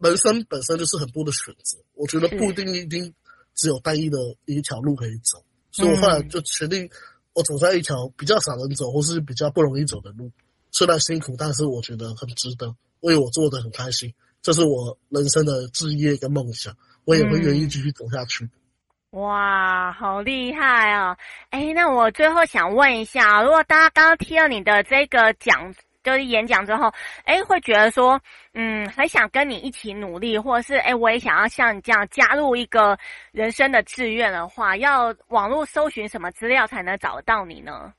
[0.00, 3.14] 人生本身就是很多的选择，我觉得不一定一定
[3.54, 5.42] 只有单一的一条路可以走。
[5.70, 6.90] 所以我后来就决定，
[7.34, 10.30] 我走在一条比较少人走或是比较不容易走的路，
[10.70, 12.66] 虽然辛苦，但是我觉得很值得，
[13.00, 14.12] 因为我做的很开心。
[14.42, 16.74] 这是我人生的志业跟梦想，
[17.04, 18.48] 我也会愿意继续走下去。
[19.12, 21.14] 嗯、哇，好厉害哦！
[21.50, 26.92] 哎，那我最后想问一下，如果大家刚刚听了你的这个讲，就是演讲之后，
[27.24, 28.20] 哎，会觉得说，
[28.54, 32.98] 嗯，很想跟你一起努力，或者是哎，我也想要像你这样加入一个
[33.32, 37.92] 人生的志愿的话，要网络搜寻什么资料才能找得到你呢？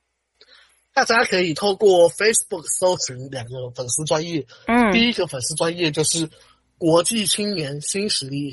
[0.94, 6.30] 大家可以透过 Facebook 搜寻两个粉丝专业，嗯，第一个粉丝专业就是
[6.78, 8.52] 国际青年新实力